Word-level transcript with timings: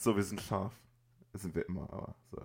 So, 0.00 0.14
wir 0.14 0.22
sind 0.22 0.40
scharf. 0.40 0.72
Das 1.32 1.42
sind 1.42 1.56
wir 1.56 1.66
immer, 1.68 1.92
aber 1.92 2.14
so. 2.30 2.38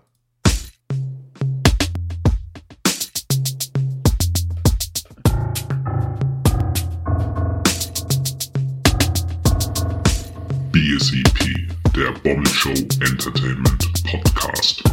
BSEP, 10.71 11.69
der 11.95 12.11
Bommel 12.23 12.47
Show 12.47 12.71
Entertainment 12.71 14.03
Podcast. 14.03 14.83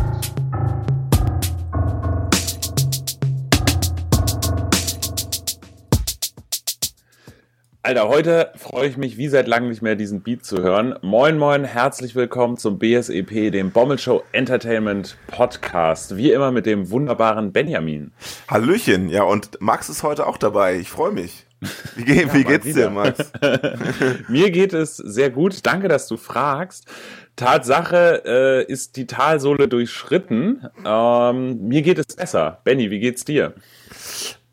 Alter, 7.90 8.08
heute 8.08 8.52
freue 8.54 8.88
ich 8.88 8.96
mich 8.96 9.18
wie 9.18 9.26
seit 9.26 9.48
langem 9.48 9.68
nicht 9.68 9.82
mehr, 9.82 9.96
diesen 9.96 10.20
Beat 10.20 10.44
zu 10.44 10.62
hören. 10.62 10.94
Moin, 11.02 11.36
moin, 11.36 11.64
herzlich 11.64 12.14
willkommen 12.14 12.56
zum 12.56 12.78
BSEP, 12.78 13.50
dem 13.50 13.72
Bommel 13.72 13.98
Show 13.98 14.22
Entertainment 14.30 15.16
Podcast. 15.26 16.16
Wie 16.16 16.30
immer 16.30 16.52
mit 16.52 16.66
dem 16.66 16.92
wunderbaren 16.92 17.50
Benjamin. 17.50 18.12
Hallöchen, 18.46 19.08
ja, 19.08 19.24
und 19.24 19.60
Max 19.60 19.88
ist 19.88 20.04
heute 20.04 20.28
auch 20.28 20.36
dabei. 20.36 20.76
Ich 20.76 20.88
freue 20.88 21.10
mich. 21.10 21.48
Wie, 21.96 22.04
ge 22.04 22.22
ja, 22.26 22.32
wie 22.32 22.44
geht's 22.44 22.64
wieder. 22.64 22.82
dir, 22.82 22.90
Max? 22.90 23.32
Mir 24.28 24.52
geht 24.52 24.72
es 24.72 24.96
sehr 24.96 25.30
gut. 25.30 25.66
Danke, 25.66 25.88
dass 25.88 26.06
du 26.06 26.16
fragst. 26.16 26.86
Tatsache 27.34 28.22
äh, 28.24 28.72
ist 28.72 28.98
die 28.98 29.08
Talsohle 29.08 29.66
durchschritten. 29.66 30.64
Ähm, 30.86 31.66
mir 31.66 31.82
geht 31.82 31.98
es 31.98 32.14
besser. 32.14 32.60
Benny, 32.62 32.92
wie 32.92 33.00
geht's 33.00 33.24
dir? 33.24 33.54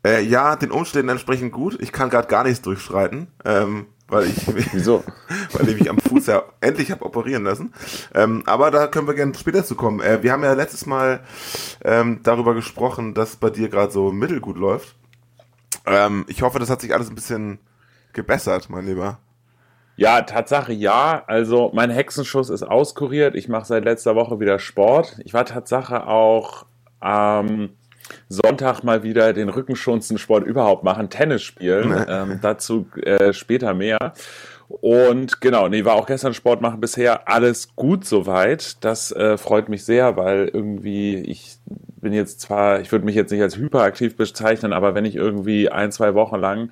Äh, 0.04 0.22
ja, 0.22 0.56
den 0.56 0.70
Umständen 0.70 1.08
entsprechend 1.08 1.52
gut. 1.52 1.78
Ich 1.80 1.92
kann 1.92 2.10
gerade 2.10 2.28
gar 2.28 2.44
nichts 2.44 2.62
durchschreiten, 2.62 3.28
ähm, 3.44 3.86
weil 4.06 4.26
ich 4.26 4.46
wieso, 4.72 5.04
weil 5.52 5.68
ich 5.68 5.78
mich 5.78 5.90
am 5.90 5.98
Fuß 5.98 6.26
ja 6.26 6.44
endlich 6.60 6.90
habe 6.90 7.04
operieren 7.04 7.44
lassen. 7.44 7.72
Ähm, 8.14 8.42
aber 8.46 8.70
da 8.70 8.86
können 8.86 9.06
wir 9.06 9.14
gerne 9.14 9.34
später 9.34 9.64
zu 9.64 9.74
kommen. 9.74 10.00
Äh, 10.00 10.22
wir 10.22 10.32
haben 10.32 10.44
ja 10.44 10.52
letztes 10.52 10.86
Mal 10.86 11.20
ähm, 11.84 12.20
darüber 12.22 12.54
gesprochen, 12.54 13.14
dass 13.14 13.36
bei 13.36 13.50
dir 13.50 13.68
gerade 13.68 13.92
so 13.92 14.12
mittelgut 14.12 14.56
läuft. 14.56 14.94
Ähm, 15.84 16.24
ich 16.28 16.42
hoffe, 16.42 16.58
das 16.58 16.70
hat 16.70 16.80
sich 16.80 16.94
alles 16.94 17.08
ein 17.08 17.14
bisschen 17.14 17.58
gebessert, 18.12 18.70
mein 18.70 18.86
Lieber. 18.86 19.18
Ja, 19.96 20.22
Tatsache 20.22 20.72
ja. 20.72 21.24
Also 21.26 21.72
mein 21.74 21.90
Hexenschuss 21.90 22.50
ist 22.50 22.62
auskuriert. 22.62 23.34
Ich 23.34 23.48
mache 23.48 23.64
seit 23.64 23.84
letzter 23.84 24.14
Woche 24.14 24.38
wieder 24.38 24.60
Sport. 24.60 25.18
Ich 25.24 25.34
war 25.34 25.44
Tatsache 25.44 26.06
auch 26.06 26.66
ähm, 27.02 27.70
Sonntag 28.28 28.82
mal 28.82 29.02
wieder 29.02 29.32
den 29.32 29.48
rückenschonendsten 29.48 30.18
Sport 30.18 30.46
überhaupt 30.46 30.84
machen, 30.84 31.10
Tennis 31.10 31.42
spielen. 31.42 32.06
Ähm, 32.08 32.38
dazu 32.40 32.86
äh, 33.02 33.32
später 33.32 33.74
mehr. 33.74 34.14
Und 34.68 35.40
genau, 35.40 35.68
nee, 35.68 35.84
war 35.84 35.94
auch 35.94 36.06
gestern 36.06 36.34
Sport 36.34 36.60
machen 36.60 36.80
bisher 36.80 37.28
alles 37.28 37.74
gut 37.74 38.04
soweit. 38.04 38.84
Das 38.84 39.12
äh, 39.12 39.38
freut 39.38 39.68
mich 39.68 39.84
sehr, 39.84 40.16
weil 40.16 40.50
irgendwie 40.52 41.16
ich 41.16 41.56
bin 41.66 42.12
jetzt 42.12 42.40
zwar, 42.40 42.80
ich 42.80 42.92
würde 42.92 43.04
mich 43.04 43.14
jetzt 43.14 43.32
nicht 43.32 43.42
als 43.42 43.56
hyperaktiv 43.56 44.16
bezeichnen, 44.16 44.72
aber 44.72 44.94
wenn 44.94 45.04
ich 45.04 45.16
irgendwie 45.16 45.70
ein, 45.70 45.90
zwei 45.90 46.14
Wochen 46.14 46.36
lang 46.36 46.70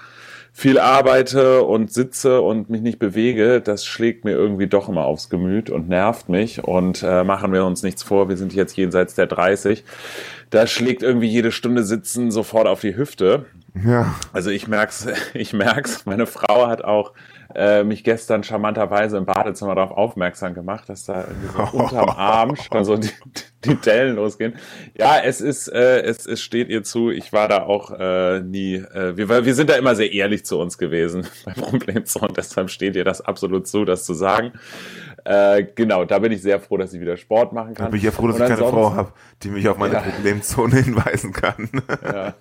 viel 0.52 0.78
arbeite 0.78 1.64
und 1.64 1.92
sitze 1.92 2.40
und 2.40 2.70
mich 2.70 2.80
nicht 2.80 2.98
bewege, 2.98 3.60
das 3.60 3.84
schlägt 3.84 4.24
mir 4.24 4.32
irgendwie 4.32 4.66
doch 4.66 4.88
immer 4.88 5.04
aufs 5.04 5.28
Gemüt 5.28 5.68
und 5.68 5.86
nervt 5.86 6.30
mich. 6.30 6.64
Und 6.64 7.02
äh, 7.02 7.24
machen 7.24 7.52
wir 7.52 7.66
uns 7.66 7.82
nichts 7.82 8.02
vor, 8.02 8.30
wir 8.30 8.38
sind 8.38 8.54
jetzt 8.54 8.74
jenseits 8.74 9.14
der 9.14 9.26
30. 9.26 9.84
Da 10.50 10.66
schlägt 10.66 11.02
irgendwie 11.02 11.28
jede 11.28 11.52
Stunde 11.52 11.82
Sitzen 11.82 12.30
sofort 12.30 12.66
auf 12.66 12.80
die 12.80 12.96
Hüfte. 12.96 13.46
Ja. 13.84 14.14
Also 14.32 14.50
ich 14.50 14.68
merk's, 14.68 15.06
ich 15.34 15.52
merk's. 15.52 16.06
Meine 16.06 16.26
Frau 16.26 16.66
hat 16.66 16.84
auch 16.84 17.12
äh, 17.54 17.84
mich 17.84 18.04
gestern 18.04 18.42
charmanterweise 18.42 19.16
im 19.16 19.24
Badezimmer 19.24 19.74
darauf 19.74 19.90
aufmerksam 19.92 20.54
gemacht, 20.54 20.88
dass 20.88 21.04
da 21.04 21.24
irgendwie 21.26 21.48
so 21.48 21.78
unterm 21.78 22.08
Arm 22.16 22.56
schon 22.56 22.84
so 22.84 22.96
die, 22.96 23.10
die 23.64 23.76
Dellen 23.76 24.16
losgehen. 24.16 24.54
Ja, 24.98 25.20
es 25.22 25.40
ist, 25.40 25.68
äh, 25.68 26.02
es, 26.02 26.26
es 26.26 26.42
steht 26.42 26.68
ihr 26.68 26.82
zu. 26.82 27.10
Ich 27.10 27.32
war 27.32 27.48
da 27.48 27.62
auch 27.62 27.90
äh, 27.98 28.40
nie, 28.40 28.74
äh, 28.74 29.16
wir, 29.16 29.44
wir 29.44 29.54
sind 29.54 29.70
da 29.70 29.74
immer 29.74 29.94
sehr 29.94 30.12
ehrlich 30.12 30.44
zu 30.44 30.58
uns 30.58 30.76
gewesen 30.78 31.26
beim 31.44 31.54
Problem 31.54 32.04
so 32.04 32.20
und 32.20 32.36
deshalb 32.36 32.70
steht 32.70 32.96
ihr 32.96 33.04
das 33.04 33.20
absolut 33.20 33.66
zu, 33.66 33.84
das 33.84 34.04
zu 34.04 34.14
sagen. 34.14 34.52
Äh, 35.26 35.66
genau, 35.74 36.04
da 36.04 36.20
bin 36.20 36.30
ich 36.30 36.40
sehr 36.40 36.60
froh, 36.60 36.76
dass 36.76 36.92
ich 36.92 37.00
wieder 37.00 37.16
Sport 37.16 37.52
machen 37.52 37.74
kann. 37.74 37.86
Da 37.86 37.90
bin 37.90 37.98
ich 37.98 38.04
ja 38.04 38.12
froh, 38.12 38.28
dass 38.28 38.36
ich 38.38 38.46
keine 38.46 38.58
Frau 38.58 38.94
habe, 38.94 39.12
die 39.42 39.48
mich 39.48 39.68
auf 39.68 39.76
meine 39.76 39.94
ja. 39.94 40.00
Problemzone 40.00 40.76
hinweisen 40.82 41.32
kann. 41.32 41.68
Ja. 42.04 42.34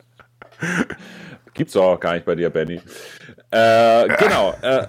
Gibt's 1.55 1.73
doch 1.73 1.93
auch 1.93 1.99
gar 1.99 2.13
nicht 2.13 2.25
bei 2.25 2.35
dir, 2.35 2.51
Benny. 2.51 2.79
Äh, 3.49 4.07
genau. 4.19 4.53
Äh, 4.61 4.85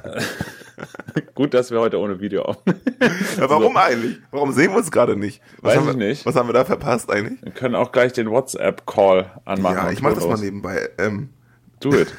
gut, 1.35 1.55
dass 1.55 1.71
wir 1.71 1.81
heute 1.81 1.99
ohne 1.99 2.21
Video 2.21 2.43
aufnehmen. 2.43 2.81
Ja, 3.39 3.49
warum 3.49 3.73
so. 3.73 3.79
eigentlich? 3.79 4.19
Warum 4.31 4.53
sehen 4.53 4.73
wir 4.73 4.79
uns 4.79 4.91
gerade 4.91 5.17
nicht? 5.17 5.41
Was 5.63 5.77
Weiß 5.77 5.83
ich 5.83 5.87
wir, 5.87 6.07
nicht. 6.09 6.27
Was 6.27 6.37
haben 6.37 6.49
wir 6.49 6.53
da 6.53 6.67
verpasst 6.67 7.11
eigentlich? 7.11 7.41
Wir 7.43 7.53
können 7.53 7.75
auch 7.75 7.93
gleich 7.93 8.13
den 8.13 8.31
WhatsApp-Call 8.31 9.31
anmachen. 9.47 9.77
Ja, 9.77 9.91
ich 9.91 10.03
mach 10.03 10.13
das 10.13 10.27
mal 10.27 10.39
nebenbei. 10.39 10.91
Ähm. 10.99 11.31
Do 11.81 11.95
it. 11.95 12.13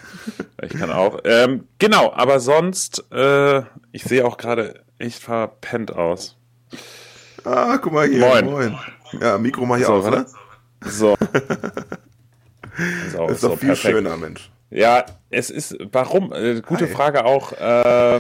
Ich 0.62 0.72
kann 0.78 0.92
auch. 0.92 1.20
Ähm, 1.24 1.68
genau, 1.80 2.14
aber 2.14 2.40
sonst, 2.40 3.04
äh, 3.12 3.62
ich 3.92 4.04
sehe 4.04 4.26
auch 4.26 4.38
gerade 4.38 4.84
echt 5.00 5.22
verpennt 5.24 5.96
aus. 5.96 6.36
Ah, 7.44 7.78
guck 7.78 7.94
mal 7.94 8.08
hier. 8.08 8.20
Moin. 8.20 8.46
Moin. 8.46 8.78
Ja, 9.20 9.38
Mikro 9.38 9.66
mal 9.66 9.78
hier 9.78 9.88
so, 9.88 9.94
aus, 9.94 10.10
ne? 10.10 10.26
So. 10.82 11.16
Ist, 13.08 13.18
auch, 13.18 13.30
ist 13.30 13.44
doch 13.44 13.52
so 13.52 13.56
viel 13.56 13.70
perfekt. 13.70 13.96
schöner, 13.96 14.18
Mensch. 14.18 14.52
Ja, 14.70 15.06
es 15.32 15.50
ist, 15.50 15.76
warum, 15.92 16.32
äh, 16.32 16.62
gute 16.62 16.86
Hi. 16.86 16.92
Frage 16.92 17.26
auch, 17.26 17.52
äh, 17.54 18.20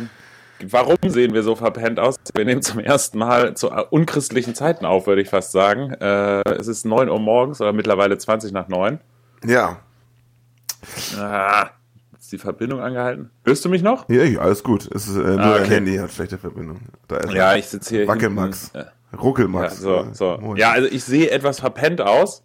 warum 0.68 0.98
sehen 1.06 1.34
wir 1.36 1.44
so 1.44 1.56
verpennt 1.56 2.00
aus? 2.00 2.16
Wir 2.34 2.46
nehmen 2.46 2.64
zum 2.64 2.80
ersten 2.80 3.20
Mal 3.20 3.56
zu 3.56 3.70
unchristlichen 3.70 4.56
Zeiten 4.56 4.86
auf, 4.86 5.06
würde 5.06 5.22
ich 5.22 5.30
fast 5.30 5.52
sagen. 5.52 5.94
Äh, 5.94 6.42
es 6.56 6.68
ist 6.68 6.86
9 6.86 7.10
Uhr 7.10 7.20
morgens 7.20 7.62
oder 7.62 7.74
mittlerweile 7.74 8.18
20 8.18 8.52
nach 8.52 8.68
9. 8.68 9.00
Ja. 9.46 9.82
Ah, 11.18 11.70
ist 12.20 12.32
die 12.32 12.38
Verbindung 12.38 12.82
angehalten? 12.82 13.30
Hörst 13.46 13.64
du 13.66 13.70
mich 13.70 13.82
noch? 13.82 14.10
Ja, 14.10 14.24
ja 14.24 14.40
alles 14.40 14.64
gut. 14.64 14.90
Es 14.94 15.08
ist, 15.08 15.16
äh, 15.16 15.20
nur 15.20 15.40
ah, 15.40 15.56
okay. 15.56 15.76
Handy 15.76 15.98
hat 15.98 16.12
schlechte 16.12 16.38
Verbindung. 16.38 16.80
ja, 17.34 17.56
ich 17.56 17.68
sitze 17.68 17.96
hier. 17.96 18.08
Wackelmax. 18.08 18.72
Ruckelmax. 19.18 19.82
Ja, 19.84 20.14
so, 20.14 20.38
so. 20.40 20.56
ja, 20.56 20.72
also 20.72 20.88
ich 20.90 21.04
sehe 21.04 21.32
etwas 21.32 21.60
verpennt 21.60 22.02
aus. 22.02 22.44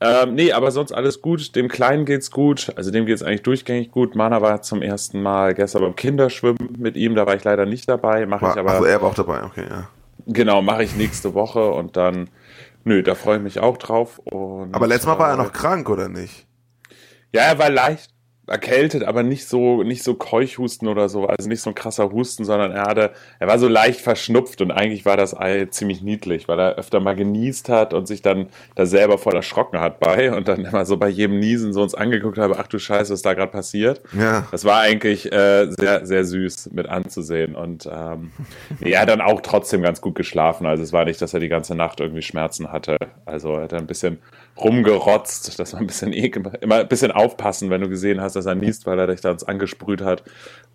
Ähm, 0.00 0.34
nee, 0.34 0.52
aber 0.52 0.70
sonst 0.70 0.92
alles 0.92 1.22
gut. 1.22 1.56
Dem 1.56 1.68
Kleinen 1.68 2.04
geht's 2.04 2.30
gut. 2.30 2.72
Also 2.76 2.90
dem 2.90 3.06
geht's 3.06 3.22
eigentlich 3.22 3.42
durchgängig 3.42 3.90
gut. 3.90 4.14
Mana 4.14 4.42
war 4.42 4.60
zum 4.62 4.82
ersten 4.82 5.22
Mal 5.22 5.54
gestern 5.54 5.82
beim 5.82 5.96
Kinderschwimmen 5.96 6.76
mit 6.78 6.96
ihm. 6.96 7.14
Da 7.14 7.26
war 7.26 7.34
ich 7.34 7.44
leider 7.44 7.64
nicht 7.64 7.88
dabei. 7.88 8.26
Mache 8.26 8.46
ich 8.46 8.58
aber. 8.58 8.72
Also 8.72 8.84
er 8.84 9.00
war 9.00 9.08
auch 9.08 9.14
dabei, 9.14 9.44
okay, 9.44 9.64
ja. 9.68 9.88
Genau, 10.26 10.62
mache 10.62 10.84
ich 10.84 10.96
nächste 10.96 11.34
Woche 11.34 11.70
und 11.70 11.96
dann. 11.96 12.28
Nö, 12.86 13.02
da 13.02 13.14
freue 13.14 13.38
ich 13.38 13.42
mich 13.42 13.60
auch 13.60 13.78
drauf. 13.78 14.18
Und, 14.18 14.74
aber 14.74 14.86
letztes 14.86 15.06
Mal 15.06 15.18
war 15.18 15.30
er 15.30 15.36
noch 15.36 15.52
krank, 15.52 15.88
oder 15.88 16.10
nicht? 16.10 16.46
Ja, 17.34 17.42
er 17.42 17.58
war 17.58 17.68
leicht 17.68 18.10
erkältet, 18.46 19.02
aber 19.02 19.22
nicht 19.22 19.48
so, 19.48 19.82
nicht 19.82 20.02
so 20.02 20.14
Keuchhusten 20.14 20.86
oder 20.86 21.08
so, 21.08 21.26
also 21.26 21.48
nicht 21.48 21.62
so 21.62 21.70
ein 21.70 21.74
krasser 21.74 22.12
Husten, 22.12 22.44
sondern 22.44 22.70
er 22.72 22.82
hatte, 22.82 23.12
er 23.40 23.48
war 23.48 23.58
so 23.58 23.66
leicht 23.66 24.00
verschnupft 24.00 24.60
und 24.60 24.70
eigentlich 24.70 25.04
war 25.04 25.16
das 25.16 25.36
Ei 25.36 25.66
ziemlich 25.66 26.02
niedlich, 26.02 26.46
weil 26.46 26.60
er 26.60 26.74
öfter 26.76 27.00
mal 27.00 27.16
genießt 27.16 27.70
hat 27.70 27.94
und 27.94 28.06
sich 28.06 28.22
dann 28.22 28.50
da 28.74 28.86
selber 28.86 29.18
voll 29.18 29.34
erschrocken 29.34 29.80
hat 29.80 29.98
bei 29.98 30.32
und 30.32 30.46
dann 30.46 30.64
immer 30.64 30.84
so 30.84 30.96
bei 30.96 31.08
jedem 31.08 31.40
Niesen 31.40 31.72
so 31.72 31.82
uns 31.82 31.94
angeguckt 31.94 32.38
habe, 32.38 32.56
ach 32.58 32.68
du 32.68 32.78
Scheiße, 32.78 33.12
was 33.12 33.22
da 33.22 33.34
gerade 33.34 33.50
passiert. 33.50 34.02
Ja. 34.16 34.46
Das 34.52 34.64
war 34.64 34.80
eigentlich 34.80 35.32
äh, 35.32 35.66
sehr, 35.70 36.06
sehr 36.06 36.24
süß 36.24 36.70
mit 36.72 36.86
anzusehen 36.86 37.56
und 37.56 37.88
ähm, 37.90 38.30
er 38.80 39.00
hat 39.00 39.08
dann 39.08 39.22
auch 39.22 39.40
trotzdem 39.40 39.82
ganz 39.82 40.02
gut 40.02 40.14
geschlafen, 40.14 40.66
also 40.66 40.84
es 40.84 40.92
war 40.92 41.06
nicht, 41.06 41.20
dass 41.20 41.34
er 41.34 41.40
die 41.40 41.48
ganze 41.48 41.74
Nacht 41.74 42.00
irgendwie 42.00 42.22
Schmerzen 42.22 42.70
hatte, 42.70 42.98
also 43.24 43.54
er 43.54 43.62
hat 43.62 43.74
ein 43.74 43.86
bisschen 43.86 44.18
rumgerotzt, 44.56 45.58
dass 45.58 45.72
man 45.72 45.82
ein 45.82 45.86
bisschen 45.86 46.12
immer 46.12 46.76
ein 46.76 46.88
bisschen 46.88 47.10
aufpassen, 47.10 47.70
wenn 47.70 47.80
du 47.80 47.88
gesehen 47.88 48.20
hast, 48.20 48.36
dass 48.36 48.46
er 48.46 48.54
niest, 48.54 48.86
weil 48.86 48.98
er 48.98 49.06
dich 49.08 49.20
da 49.20 49.30
uns 49.30 49.44
angesprüht 49.44 50.00
hat. 50.00 50.22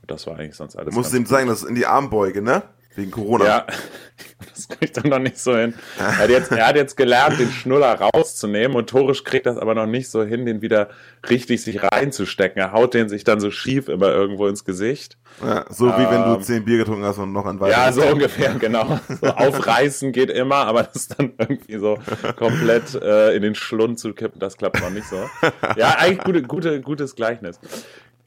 Und 0.02 0.12
das 0.12 0.28
war 0.28 0.38
eigentlich 0.38 0.56
sonst 0.56 0.76
alles. 0.76 0.94
Musst 0.94 1.14
ihm 1.14 1.26
sagen, 1.26 1.48
das 1.48 1.64
in 1.64 1.76
die 1.76 1.86
Armbeuge, 1.86 2.42
ne? 2.42 2.64
Wegen 3.00 3.12
Corona. 3.12 3.46
Ja, 3.46 3.66
das 4.54 4.68
kriegt 4.68 4.98
er 4.98 5.08
noch 5.08 5.20
nicht 5.20 5.38
so 5.38 5.56
hin. 5.56 5.74
Er 5.98 6.18
hat, 6.18 6.30
jetzt, 6.30 6.52
er 6.52 6.68
hat 6.68 6.76
jetzt 6.76 6.98
gelernt, 6.98 7.40
den 7.40 7.50
Schnuller 7.50 7.94
rauszunehmen. 7.94 8.74
Motorisch 8.74 9.24
kriegt 9.24 9.46
das 9.46 9.58
aber 9.58 9.74
noch 9.74 9.86
nicht 9.86 10.10
so 10.10 10.24
hin, 10.24 10.46
den 10.46 10.62
wieder 10.62 10.90
richtig 11.30 11.62
sich 11.64 11.82
reinzustecken. 11.82 12.62
Er 12.62 12.74
haut 12.74 12.94
den 12.94 13.08
sich 13.08 13.24
dann 13.24 13.40
so 13.40 13.52
schief 13.52 13.88
immer 13.88 14.10
irgendwo 14.10 14.48
ins 14.48 14.66
Gesicht. 14.66 15.18
Ja, 15.42 15.64
so 15.70 15.88
wie 15.88 16.04
ähm, 16.04 16.10
wenn 16.10 16.24
du 16.24 16.34
ähm, 16.36 16.42
zehn 16.44 16.66
Bier 16.66 16.80
getrunken 16.80 17.06
hast 17.06 17.20
und 17.20 17.32
noch 17.32 17.46
ein 17.46 17.62
weiteres. 17.62 17.86
Ja, 17.86 17.92
so 17.94 18.02
ungefähr, 18.06 18.54
genau. 18.56 19.00
So 19.08 19.28
aufreißen 19.28 20.12
geht 20.12 20.30
immer, 20.30 20.66
aber 20.68 20.84
das 20.84 21.08
dann 21.08 21.32
irgendwie 21.38 21.78
so 21.78 21.98
komplett 22.36 22.96
äh, 22.96 23.34
in 23.34 23.42
den 23.44 23.56
Schlund 23.56 23.98
zu 23.98 24.14
kippen, 24.14 24.42
das 24.42 24.58
klappt 24.58 24.82
noch 24.82 24.90
nicht 24.90 25.08
so. 25.08 25.30
Ja, 25.78 25.96
eigentlich 26.00 26.26
gute, 26.26 26.42
gute, 26.42 26.82
gutes 26.82 27.16
Gleichnis. 27.16 27.62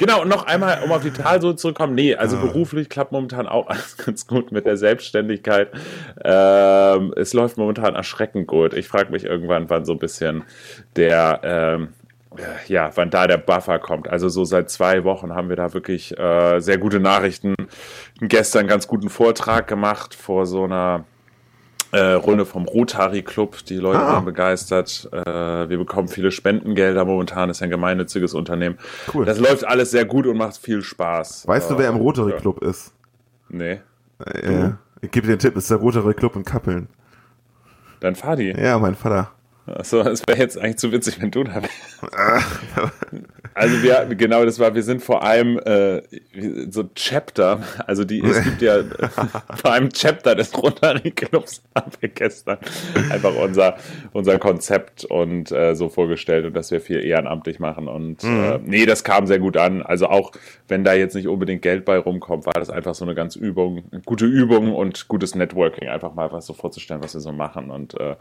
Genau, 0.02 0.22
und 0.22 0.28
noch 0.28 0.46
einmal, 0.46 0.82
um 0.82 0.90
auf 0.90 1.02
die 1.02 1.12
Talsohle 1.12 1.54
zurückzukommen. 1.54 1.94
Nee, 1.94 2.16
also 2.16 2.36
ah. 2.36 2.40
beruflich 2.40 2.88
klappt 2.88 3.12
momentan 3.12 3.46
auch 3.46 3.68
alles 3.68 3.96
ganz 4.04 4.26
gut 4.26 4.50
mit 4.50 4.66
der 4.66 4.76
Selbstständigkeit. 4.76 5.68
Ähm, 6.24 7.14
es 7.16 7.32
läuft 7.34 7.56
momentan 7.56 7.94
erschreckend 7.94 8.48
gut. 8.48 8.74
Ich 8.74 8.88
frage 8.88 9.12
mich 9.12 9.24
irgendwann, 9.24 9.70
wann 9.70 9.84
so 9.84 9.92
ein 9.92 10.00
bisschen 10.00 10.42
der, 10.96 11.40
ähm, 11.44 11.88
ja, 12.66 12.90
wann 12.96 13.10
da 13.10 13.28
der 13.28 13.36
Buffer 13.36 13.78
kommt. 13.78 14.08
Also 14.08 14.28
so 14.28 14.44
seit 14.44 14.70
zwei 14.70 15.04
Wochen 15.04 15.36
haben 15.36 15.48
wir 15.48 15.56
da 15.56 15.72
wirklich 15.72 16.18
äh, 16.18 16.58
sehr 16.58 16.78
gute 16.78 16.98
Nachrichten. 16.98 17.54
Gestern 18.20 18.60
einen 18.60 18.70
ganz 18.70 18.88
guten 18.88 19.08
Vortrag 19.08 19.68
gemacht 19.68 20.16
vor 20.16 20.46
so 20.46 20.64
einer 20.64 21.04
äh, 21.92 22.12
Runde 22.14 22.44
vom 22.46 22.64
Rotary 22.66 23.22
Club. 23.22 23.64
Die 23.66 23.76
Leute 23.76 24.00
Ah. 24.00 24.14
waren 24.14 24.24
begeistert. 24.24 25.08
Äh, 25.12 25.68
wir 25.68 25.78
bekommen 25.78 26.08
viele 26.08 26.30
Spendengelder 26.30 27.04
momentan. 27.04 27.50
ist 27.50 27.60
ja 27.60 27.64
ein 27.66 27.70
gemeinnütziges 27.70 28.34
Unternehmen. 28.34 28.78
Cool. 29.14 29.24
Das 29.24 29.38
läuft 29.38 29.64
alles 29.66 29.90
sehr 29.90 30.04
gut 30.04 30.26
und 30.26 30.36
macht 30.36 30.56
viel 30.56 30.82
Spaß. 30.82 31.46
Weißt 31.46 31.70
du, 31.70 31.74
Äh, 31.74 31.78
wer 31.78 31.88
im 31.90 31.96
Rotary 31.96 32.32
ja. 32.32 32.36
Club 32.38 32.62
ist? 32.62 32.92
Nee. 33.48 33.80
Äh, 34.24 34.70
ich 35.00 35.10
gebe 35.10 35.26
dir 35.26 35.34
den 35.36 35.38
Tipp, 35.38 35.56
ist 35.56 35.70
der 35.70 35.78
Rotary 35.78 36.14
Club 36.14 36.34
in 36.36 36.44
Kappeln. 36.44 36.88
Dein 38.00 38.14
Fadi. 38.16 38.52
Ja, 38.58 38.78
mein 38.78 38.94
Vater. 38.94 39.30
Achso, 39.66 40.02
das 40.02 40.22
wäre 40.26 40.38
jetzt 40.38 40.58
eigentlich 40.58 40.78
zu 40.78 40.90
witzig, 40.90 41.20
wenn 41.22 41.30
du 41.30 41.44
da 41.44 41.62
wärst. 41.62 41.72
Also 43.54 43.82
wir, 43.82 44.06
genau, 44.14 44.44
das 44.44 44.58
war, 44.58 44.74
wir 44.74 44.82
sind 44.82 45.02
vor 45.02 45.22
allem 45.22 45.58
äh, 45.58 46.02
so 46.70 46.84
Chapter, 46.94 47.62
also 47.86 48.04
die, 48.04 48.20
es 48.20 48.42
gibt 48.42 48.62
ja 48.62 48.82
vor 49.56 49.72
allem 49.72 49.90
Chapter 49.90 50.34
des 50.34 50.56
Rotary 50.56 51.10
Clubs 51.10 51.62
haben 51.74 51.92
wir 52.00 52.08
gestern 52.08 52.58
einfach 53.10 53.34
unser, 53.34 53.76
unser 54.12 54.38
Konzept 54.38 55.04
und 55.04 55.52
äh, 55.52 55.74
so 55.74 55.88
vorgestellt 55.88 56.46
und 56.46 56.54
dass 56.54 56.70
wir 56.70 56.80
viel 56.80 57.04
ehrenamtlich 57.04 57.58
machen 57.58 57.88
und 57.88 58.24
äh, 58.24 58.58
nee, 58.64 58.86
das 58.86 59.04
kam 59.04 59.26
sehr 59.26 59.38
gut 59.38 59.56
an. 59.56 59.82
Also 59.82 60.06
auch 60.06 60.32
wenn 60.68 60.84
da 60.84 60.94
jetzt 60.94 61.14
nicht 61.14 61.28
unbedingt 61.28 61.62
Geld 61.62 61.84
bei 61.84 61.98
rumkommt, 61.98 62.46
war 62.46 62.54
das 62.54 62.70
einfach 62.70 62.94
so 62.94 63.04
eine 63.04 63.14
ganz 63.14 63.36
Übung, 63.36 63.84
eine 63.92 64.00
gute 64.02 64.24
Übung 64.24 64.74
und 64.74 65.08
gutes 65.08 65.34
Networking, 65.34 65.88
einfach 65.88 66.14
mal 66.14 66.32
was 66.32 66.46
so 66.46 66.54
vorzustellen, 66.54 67.02
was 67.02 67.14
wir 67.14 67.20
so 67.20 67.32
machen 67.32 67.70
und 67.70 67.98
äh, 68.00 68.16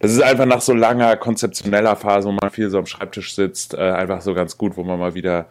das 0.00 0.12
ist 0.12 0.22
einfach 0.22 0.46
nach 0.46 0.60
so 0.60 0.72
langer 0.72 1.16
konzeptioneller 1.16 1.96
Phase, 1.96 2.28
wo 2.28 2.32
man 2.32 2.50
viel 2.50 2.70
so 2.70 2.78
am 2.78 2.86
Schreibtisch 2.86 3.34
sitzt, 3.34 3.74
äh, 3.74 3.78
einfach 3.78 4.20
so 4.20 4.34
ganz 4.34 4.56
gut, 4.56 4.75
wo 4.76 4.84
man 4.84 4.98
mal 4.98 5.14
wieder 5.14 5.46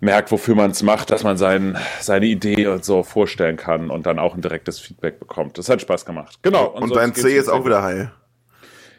merkt, 0.00 0.30
wofür 0.30 0.54
man 0.54 0.70
es 0.70 0.82
macht, 0.82 1.10
dass 1.10 1.24
man 1.24 1.36
sein, 1.36 1.76
seine 2.00 2.26
Idee 2.26 2.66
und 2.66 2.84
so 2.84 3.02
vorstellen 3.02 3.56
kann 3.56 3.90
und 3.90 4.06
dann 4.06 4.18
auch 4.18 4.34
ein 4.34 4.42
direktes 4.42 4.78
Feedback 4.78 5.18
bekommt. 5.18 5.58
Das 5.58 5.68
hat 5.68 5.80
Spaß 5.80 6.04
gemacht. 6.04 6.38
Genau. 6.42 6.66
Und 6.66 6.88
sonst 6.88 6.96
dein 6.96 7.14
C 7.14 7.36
ist 7.36 7.48
auch 7.48 7.64
wieder 7.64 7.82
heil. 7.82 8.12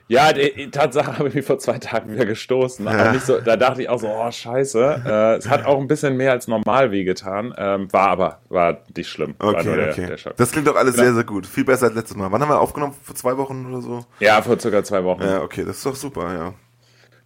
Ja, 0.07 0.33
die, 0.33 0.53
die 0.53 0.69
Tatsache 0.69 1.13
habe 1.17 1.29
ich 1.29 1.35
mich 1.35 1.45
vor 1.45 1.57
zwei 1.57 1.79
Tagen 1.79 2.13
wieder 2.13 2.25
gestoßen. 2.25 2.85
Nicht 3.11 3.25
so, 3.25 3.39
da 3.39 3.57
dachte 3.57 3.81
ich 3.81 3.89
auch 3.89 3.99
so, 3.99 4.07
oh 4.07 4.31
scheiße. 4.31 5.03
Äh, 5.05 5.35
es 5.37 5.49
hat 5.49 5.65
auch 5.65 5.79
ein 5.79 5.87
bisschen 5.87 6.15
mehr 6.15 6.31
als 6.31 6.47
normal 6.47 6.91
wehgetan. 6.91 7.53
Ähm, 7.57 7.91
war 7.91 8.09
aber, 8.09 8.39
war 8.49 8.79
nicht 8.95 9.09
schlimm. 9.09 9.35
Okay, 9.39 9.75
der, 9.75 9.89
okay. 9.89 10.05
Der 10.23 10.33
das 10.33 10.51
klingt 10.51 10.67
doch 10.67 10.75
alles 10.75 10.93
Genau. 10.95 11.05
sehr, 11.05 11.13
sehr 11.15 11.23
gut. 11.23 11.47
Viel 11.47 11.65
besser 11.65 11.87
als 11.87 11.95
letztes 11.95 12.15
Mal. 12.15 12.31
Wann 12.31 12.41
haben 12.41 12.49
wir 12.49 12.59
aufgenommen? 12.59 12.93
Vor 13.01 13.15
zwei 13.15 13.35
Wochen 13.37 13.65
oder 13.65 13.81
so? 13.81 14.05
ja, 14.19 14.41
vor 14.41 14.59
circa 14.59 14.83
zwei 14.83 15.03
Wochen. 15.03 15.23
Ja, 15.23 15.41
okay, 15.41 15.63
das 15.65 15.77
ist 15.77 15.85
doch 15.85 15.95
super, 15.95 16.33
ja. 16.33 16.53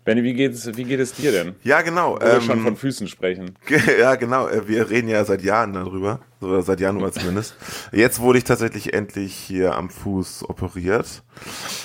Benny, 0.05 0.23
wie 0.23 0.33
geht 0.33 0.53
es, 0.53 0.77
wie 0.77 0.85
geht 0.85 0.99
es 0.99 1.13
dir 1.13 1.31
denn? 1.31 1.55
Ja, 1.63 1.81
genau. 1.81 2.15
Wo 2.15 2.21
wir 2.21 2.35
ähm, 2.35 2.41
schon 2.41 2.61
von 2.61 2.75
Füßen 2.75 3.07
sprechen. 3.07 3.55
Ja, 3.99 4.15
genau. 4.15 4.47
äh, 4.47 4.67
Wir 4.67 4.89
reden 4.89 5.07
ja 5.07 5.23
seit 5.25 5.43
Jahren 5.43 5.73
darüber. 5.73 6.21
Oder 6.41 6.61
seit 6.61 6.79
Januar 6.79 7.11
zumindest. 7.11 7.55
Jetzt 7.91 8.19
wurde 8.19 8.37
ich 8.37 8.45
tatsächlich 8.45 8.93
endlich 8.93 9.33
hier 9.35 9.75
am 9.75 9.89
Fuß 9.89 10.49
operiert. 10.49 11.23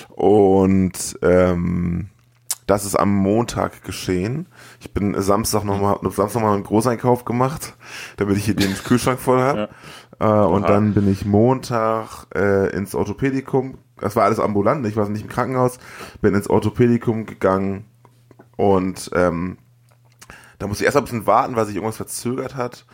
Und 0.09 1.19
ähm, 1.21 2.09
das 2.67 2.85
ist 2.85 2.95
am 2.95 3.13
Montag 3.13 3.83
geschehen. 3.83 4.47
Ich 4.79 4.93
bin 4.93 5.19
Samstag 5.21 5.63
nochmal 5.63 5.99
Samstag 6.11 6.41
noch 6.41 6.47
mal 6.47 6.55
einen 6.55 6.63
Großeinkauf 6.63 7.25
gemacht, 7.25 7.75
damit 8.17 8.37
ich 8.37 8.45
hier 8.45 8.55
den 8.55 8.73
Kühlschrank 8.73 9.19
voll 9.19 9.39
habe. 9.41 9.69
Äh, 10.17 10.27
und 10.27 10.69
dann 10.69 10.93
bin 10.93 11.11
ich 11.11 11.25
Montag 11.25 12.27
äh, 12.33 12.69
ins 12.73 12.95
Orthopädikum. 12.95 13.79
Das 13.99 14.15
war 14.15 14.23
alles 14.23 14.39
ambulant, 14.39 14.87
ich 14.87 14.95
war 14.95 15.09
nicht 15.09 15.23
im 15.23 15.27
Krankenhaus. 15.27 15.77
Bin 16.21 16.33
ins 16.33 16.49
Orthopädikum 16.49 17.25
gegangen 17.25 17.83
und 18.55 19.11
ähm, 19.13 19.57
da 20.59 20.67
musste 20.67 20.83
ich 20.83 20.85
erst 20.85 20.95
mal 20.95 21.01
ein 21.01 21.05
bisschen 21.05 21.27
warten, 21.27 21.55
weil 21.55 21.65
sich 21.65 21.75
irgendwas 21.75 21.97
verzögert 21.97 22.55
hat. 22.55 22.85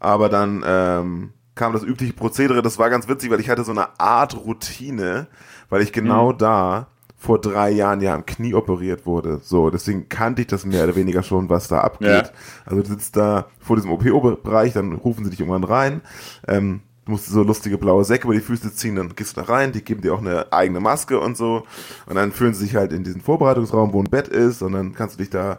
Aber 0.00 0.28
dann 0.28 0.64
ähm, 0.66 1.32
kam 1.54 1.72
das 1.72 1.82
übliche 1.82 2.12
Prozedere. 2.12 2.62
Das 2.62 2.78
war 2.78 2.90
ganz 2.90 3.08
witzig, 3.08 3.30
weil 3.30 3.40
ich 3.40 3.48
hatte 3.48 3.64
so 3.64 3.72
eine 3.72 3.98
Art 4.00 4.36
Routine, 4.36 5.28
weil 5.68 5.82
ich 5.82 5.92
genau 5.92 6.32
da 6.32 6.88
vor 7.18 7.40
drei 7.40 7.70
Jahren 7.70 8.00
ja 8.00 8.14
am 8.14 8.26
Knie 8.26 8.54
operiert 8.54 9.06
wurde. 9.06 9.40
So, 9.42 9.70
deswegen 9.70 10.08
kannte 10.08 10.42
ich 10.42 10.48
das 10.48 10.66
mehr 10.66 10.84
oder 10.84 10.96
weniger 10.96 11.22
schon, 11.22 11.48
was 11.48 11.66
da 11.66 11.80
abgeht. 11.80 12.08
Ja. 12.08 12.30
Also 12.66 12.82
du 12.82 12.88
sitzt 12.88 13.16
da 13.16 13.46
vor 13.58 13.76
diesem 13.76 13.90
OP-Bereich, 13.90 14.74
dann 14.74 14.92
rufen 14.92 15.24
sie 15.24 15.30
dich 15.30 15.40
irgendwann 15.40 15.64
rein. 15.64 16.02
Ähm, 16.46 16.82
du 17.06 17.12
musst 17.12 17.26
so 17.26 17.42
lustige 17.42 17.78
blaue 17.78 18.04
Säcke 18.04 18.24
über 18.24 18.34
die 18.34 18.40
Füße 18.40 18.74
ziehen, 18.74 18.96
dann 18.96 19.14
gehst 19.14 19.36
du 19.36 19.40
da 19.40 19.46
rein, 19.46 19.72
die 19.72 19.82
geben 19.82 20.02
dir 20.02 20.12
auch 20.14 20.20
eine 20.20 20.52
eigene 20.52 20.80
Maske 20.80 21.18
und 21.18 21.36
so. 21.36 21.64
Und 22.06 22.16
dann 22.16 22.32
führen 22.32 22.52
sie 22.52 22.66
sich 22.66 22.76
halt 22.76 22.92
in 22.92 23.04
diesen 23.04 23.20
Vorbereitungsraum, 23.22 23.92
wo 23.92 24.00
ein 24.02 24.10
Bett 24.10 24.28
ist, 24.28 24.60
und 24.62 24.72
dann 24.72 24.94
kannst 24.94 25.14
du 25.14 25.18
dich 25.22 25.30
da 25.30 25.58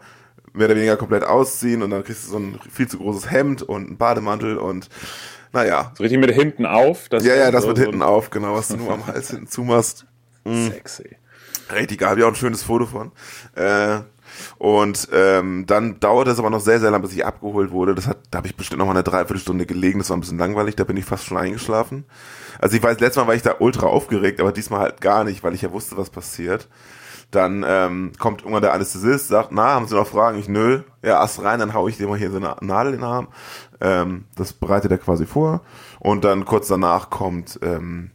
mehr 0.53 0.65
oder 0.67 0.75
weniger 0.75 0.97
komplett 0.97 1.23
ausziehen 1.23 1.81
und 1.83 1.89
dann 1.91 2.03
kriegst 2.03 2.25
du 2.25 2.31
so 2.31 2.37
ein 2.37 2.59
viel 2.71 2.87
zu 2.87 2.97
großes 2.97 3.29
Hemd 3.31 3.61
und 3.63 3.87
einen 3.87 3.97
Bademantel 3.97 4.57
und 4.57 4.89
naja. 5.53 5.91
So 5.97 6.03
richtig 6.03 6.19
mit 6.19 6.31
hinten 6.31 6.65
auf. 6.65 7.09
Das 7.09 7.23
Ja, 7.23 7.35
ja, 7.35 7.49
das 7.51 7.63
so- 7.63 7.75
so 7.75 7.81
hinten 7.81 8.01
auf, 8.01 8.29
genau, 8.29 8.55
was 8.55 8.67
du 8.69 8.77
nur 8.77 8.91
am 8.91 9.05
Hals 9.07 9.29
hinten 9.31 9.47
zumachst. 9.47 10.05
Sexy. 10.45 11.15
Richtig 11.73 11.99
geil, 11.99 12.09
habe 12.09 12.19
ich 12.21 12.25
auch 12.25 12.29
ein 12.29 12.35
schönes 12.35 12.63
Foto 12.63 12.85
von. 12.85 13.11
Äh, 13.55 13.99
und 14.57 15.07
ähm, 15.13 15.65
dann 15.67 15.99
dauerte 15.99 16.31
es 16.31 16.39
aber 16.39 16.49
noch 16.49 16.59
sehr, 16.59 16.79
sehr 16.79 16.91
lange, 16.91 17.03
bis 17.03 17.13
ich 17.13 17.25
abgeholt 17.25 17.71
wurde. 17.71 17.95
Das 17.95 18.07
hat, 18.07 18.17
da 18.31 18.39
habe 18.39 18.47
ich 18.47 18.55
bestimmt 18.55 18.79
noch 18.79 18.85
mal 18.85 18.91
eine 18.91 19.03
Dreiviertelstunde 19.03 19.65
gelegen. 19.65 19.99
Das 19.99 20.09
war 20.09 20.17
ein 20.17 20.21
bisschen 20.21 20.37
langweilig, 20.37 20.75
da 20.75 20.83
bin 20.83 20.97
ich 20.97 21.05
fast 21.05 21.25
schon 21.25 21.37
eingeschlafen. 21.37 22.05
Also 22.59 22.75
ich 22.75 22.83
weiß, 22.83 22.99
letztes 22.99 23.21
Mal 23.21 23.27
war 23.27 23.35
ich 23.35 23.41
da 23.41 23.55
ultra 23.59 23.87
aufgeregt, 23.87 24.39
aber 24.39 24.51
diesmal 24.51 24.81
halt 24.81 25.01
gar 25.01 25.23
nicht, 25.23 25.43
weil 25.43 25.53
ich 25.53 25.61
ja 25.61 25.71
wusste, 25.71 25.97
was 25.97 26.09
passiert. 26.09 26.67
Dann 27.29 27.65
ähm, 27.67 28.13
kommt 28.19 28.41
irgendwann 28.41 28.61
der 28.61 28.73
Anästhesist, 28.73 29.27
sagt, 29.27 29.51
na, 29.51 29.71
haben 29.71 29.87
Sie 29.87 29.95
noch 29.95 30.07
Fragen? 30.07 30.39
Ich, 30.39 30.47
nö. 30.47 30.81
Ja, 31.03 31.21
erst 31.21 31.43
rein, 31.43 31.59
dann 31.59 31.73
hau 31.73 31.87
ich 31.87 31.97
dir 31.97 32.07
mal 32.07 32.17
hier 32.17 32.31
so 32.31 32.37
eine 32.37 32.55
Nadel 32.61 32.93
in 32.93 32.99
den 32.99 33.07
Arm. 33.07 33.27
Ähm, 33.81 34.25
das 34.35 34.53
bereitet 34.53 34.91
er 34.91 34.97
quasi 34.97 35.25
vor. 35.25 35.61
Und 35.99 36.23
dann 36.23 36.45
kurz 36.45 36.67
danach 36.67 37.09
kommt 37.09 37.59
ähm, 37.61 38.11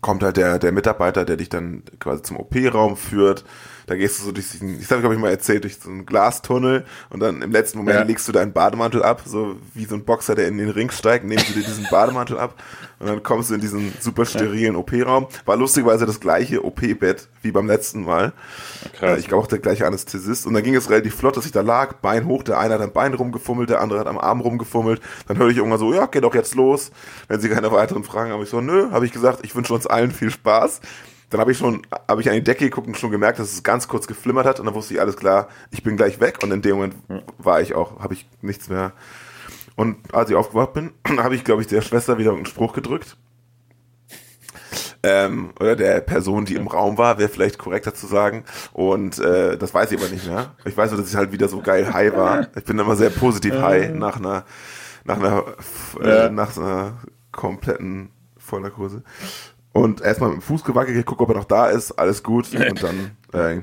kommt 0.00 0.22
halt 0.22 0.36
der, 0.36 0.58
der 0.58 0.72
Mitarbeiter, 0.72 1.24
der 1.24 1.36
dich 1.36 1.48
dann 1.48 1.82
quasi 1.98 2.22
zum 2.22 2.36
OP-Raum 2.36 2.96
führt. 2.96 3.44
Da 3.88 3.96
gehst 3.96 4.20
du 4.20 4.24
so 4.24 4.32
durch 4.32 4.50
diesen, 4.50 4.80
ich 4.80 4.90
habe 4.90 5.00
glaube 5.00 5.14
ich 5.14 5.20
mal 5.20 5.30
erzählt, 5.30 5.64
durch 5.64 5.78
so 5.78 5.88
einen 5.90 6.06
Glastunnel 6.06 6.84
und 7.10 7.20
dann 7.20 7.42
im 7.42 7.50
letzten 7.50 7.78
Moment 7.78 7.96
Ja. 7.96 8.02
legst 8.04 8.28
du 8.28 8.32
deinen 8.32 8.52
Bademantel 8.52 9.02
ab, 9.02 9.22
so 9.26 9.56
wie 9.74 9.84
so 9.86 9.94
ein 9.94 10.04
Boxer, 10.04 10.34
der 10.34 10.48
in 10.48 10.58
den 10.58 10.70
Ring 10.70 10.90
steigt, 10.90 11.24
nimmst 11.24 11.48
du 11.48 11.54
dir 11.54 11.62
diesen 11.64 11.86
Bademantel 11.90 12.38
ab 12.38 12.54
und 13.00 13.06
dann 13.06 13.22
kommst 13.22 13.50
du 13.50 13.54
in 13.54 13.60
diesen 13.60 13.92
super 14.00 14.24
sterilen 14.26 14.74
OP-Raum. 14.76 15.28
War 15.44 15.56
lustigerweise 15.56 16.04
das 16.04 16.18
gleiche 16.20 16.64
OP-Bett 16.64 17.28
wie 17.42 17.52
beim 17.52 17.66
letzten 17.68 18.02
Mal. 18.04 18.32
Krass. 18.98 19.16
Äh, 19.16 19.20
Ich 19.20 19.28
glaube 19.28 19.44
auch 19.44 19.46
der 19.46 19.60
gleiche 19.60 19.86
Anästhesist. 19.86 20.46
Und 20.46 20.54
dann 20.54 20.64
ging 20.64 20.74
es 20.74 20.90
relativ 20.90 21.14
flott, 21.14 21.36
dass 21.36 21.46
ich 21.46 21.52
da 21.52 21.60
lag, 21.60 21.94
Bein 22.02 22.26
hoch, 22.26 22.42
der 22.42 22.58
eine 22.58 22.74
hat 22.74 22.80
am 22.80 22.92
Bein 22.92 23.14
rumgefummelt, 23.14 23.70
der 23.70 23.80
andere 23.80 24.00
hat 24.00 24.08
am 24.08 24.18
Arm 24.18 24.40
rumgefummelt. 24.40 25.00
Dann 25.28 25.38
höre 25.38 25.48
ich 25.48 25.56
irgendwann 25.58 25.78
so, 25.78 25.94
ja, 25.94 26.06
geht 26.06 26.24
doch 26.24 26.34
jetzt 26.34 26.56
los. 26.56 26.90
Wenn 27.28 27.40
Sie 27.40 27.48
keine 27.48 27.70
weiteren 27.70 28.02
Fragen 28.02 28.32
haben, 28.32 28.42
ich 28.42 28.50
so, 28.50 28.60
nö, 28.60 28.90
habe 28.90 29.06
ich 29.06 29.12
gesagt, 29.12 29.40
ich 29.44 29.54
wünsche 29.54 29.72
uns 29.74 29.86
allen 29.86 30.10
viel 30.10 30.30
Spaß. 30.30 30.80
Dann 31.30 31.40
habe 31.40 31.52
ich 31.52 31.58
schon, 31.58 31.86
habe 32.08 32.20
ich 32.20 32.28
an 32.28 32.34
die 32.34 32.42
Decke 32.42 32.64
geguckt 32.64 32.86
und 32.86 32.96
schon 32.96 33.10
gemerkt, 33.10 33.38
dass 33.38 33.52
es 33.52 33.62
ganz 33.62 33.86
kurz 33.86 34.06
geflimmert 34.06 34.46
hat 34.46 34.60
und 34.60 34.66
dann 34.66 34.74
wusste 34.74 34.94
ich 34.94 35.00
alles 35.00 35.16
klar, 35.16 35.48
ich 35.70 35.82
bin 35.82 35.96
gleich 35.96 36.20
weg 36.20 36.38
und 36.42 36.50
in 36.52 36.62
dem 36.62 36.76
Moment 36.76 36.94
war 37.36 37.60
ich 37.60 37.74
auch, 37.74 38.00
habe 38.00 38.14
ich 38.14 38.26
nichts 38.40 38.68
mehr. 38.68 38.92
Und 39.76 40.14
als 40.14 40.30
ich 40.30 40.36
aufgewacht 40.36 40.72
bin, 40.72 40.92
habe 41.18 41.34
ich, 41.34 41.44
glaube 41.44 41.62
ich, 41.62 41.68
der 41.68 41.82
Schwester 41.82 42.18
wieder 42.18 42.32
einen 42.32 42.46
Spruch 42.46 42.72
gedrückt. 42.72 43.16
Ähm, 45.02 45.52
oder 45.60 45.76
der 45.76 46.00
Person, 46.00 46.44
die 46.44 46.56
im 46.56 46.66
Raum 46.66 46.98
war, 46.98 47.18
wäre 47.18 47.28
vielleicht 47.28 47.58
korrekter 47.58 47.94
zu 47.94 48.06
sagen. 48.06 48.44
Und 48.72 49.18
äh, 49.20 49.56
das 49.56 49.72
weiß 49.72 49.92
ich 49.92 50.00
aber 50.00 50.08
nicht 50.10 50.26
mehr. 50.26 50.54
Ich 50.64 50.76
weiß 50.76 50.90
nur, 50.90 51.00
dass 51.00 51.10
ich 51.10 51.16
halt 51.16 51.30
wieder 51.30 51.48
so 51.48 51.60
geil 51.60 51.92
high 51.92 52.16
war. 52.16 52.48
Ich 52.56 52.64
bin 52.64 52.78
immer 52.78 52.96
sehr 52.96 53.10
positiv 53.10 53.54
high 53.54 53.94
nach 53.94 54.16
einer, 54.16 54.44
nach 55.04 55.18
einer, 55.18 55.44
äh, 56.02 56.30
nach 56.30 56.56
einer 56.56 56.98
kompletten 57.30 58.10
Vollnarkose. 58.36 59.04
Und 59.82 60.00
erstmal 60.00 60.30
mit 60.30 60.38
dem 60.40 60.42
Fuß 60.42 60.64
gewackelt, 60.64 60.96
geguckt, 60.96 61.20
ob 61.20 61.28
er 61.30 61.36
noch 61.36 61.44
da 61.44 61.68
ist, 61.68 61.92
alles 61.92 62.22
gut. 62.22 62.46
Und 62.54 62.82
dann 62.82 63.10
äh, 63.32 63.62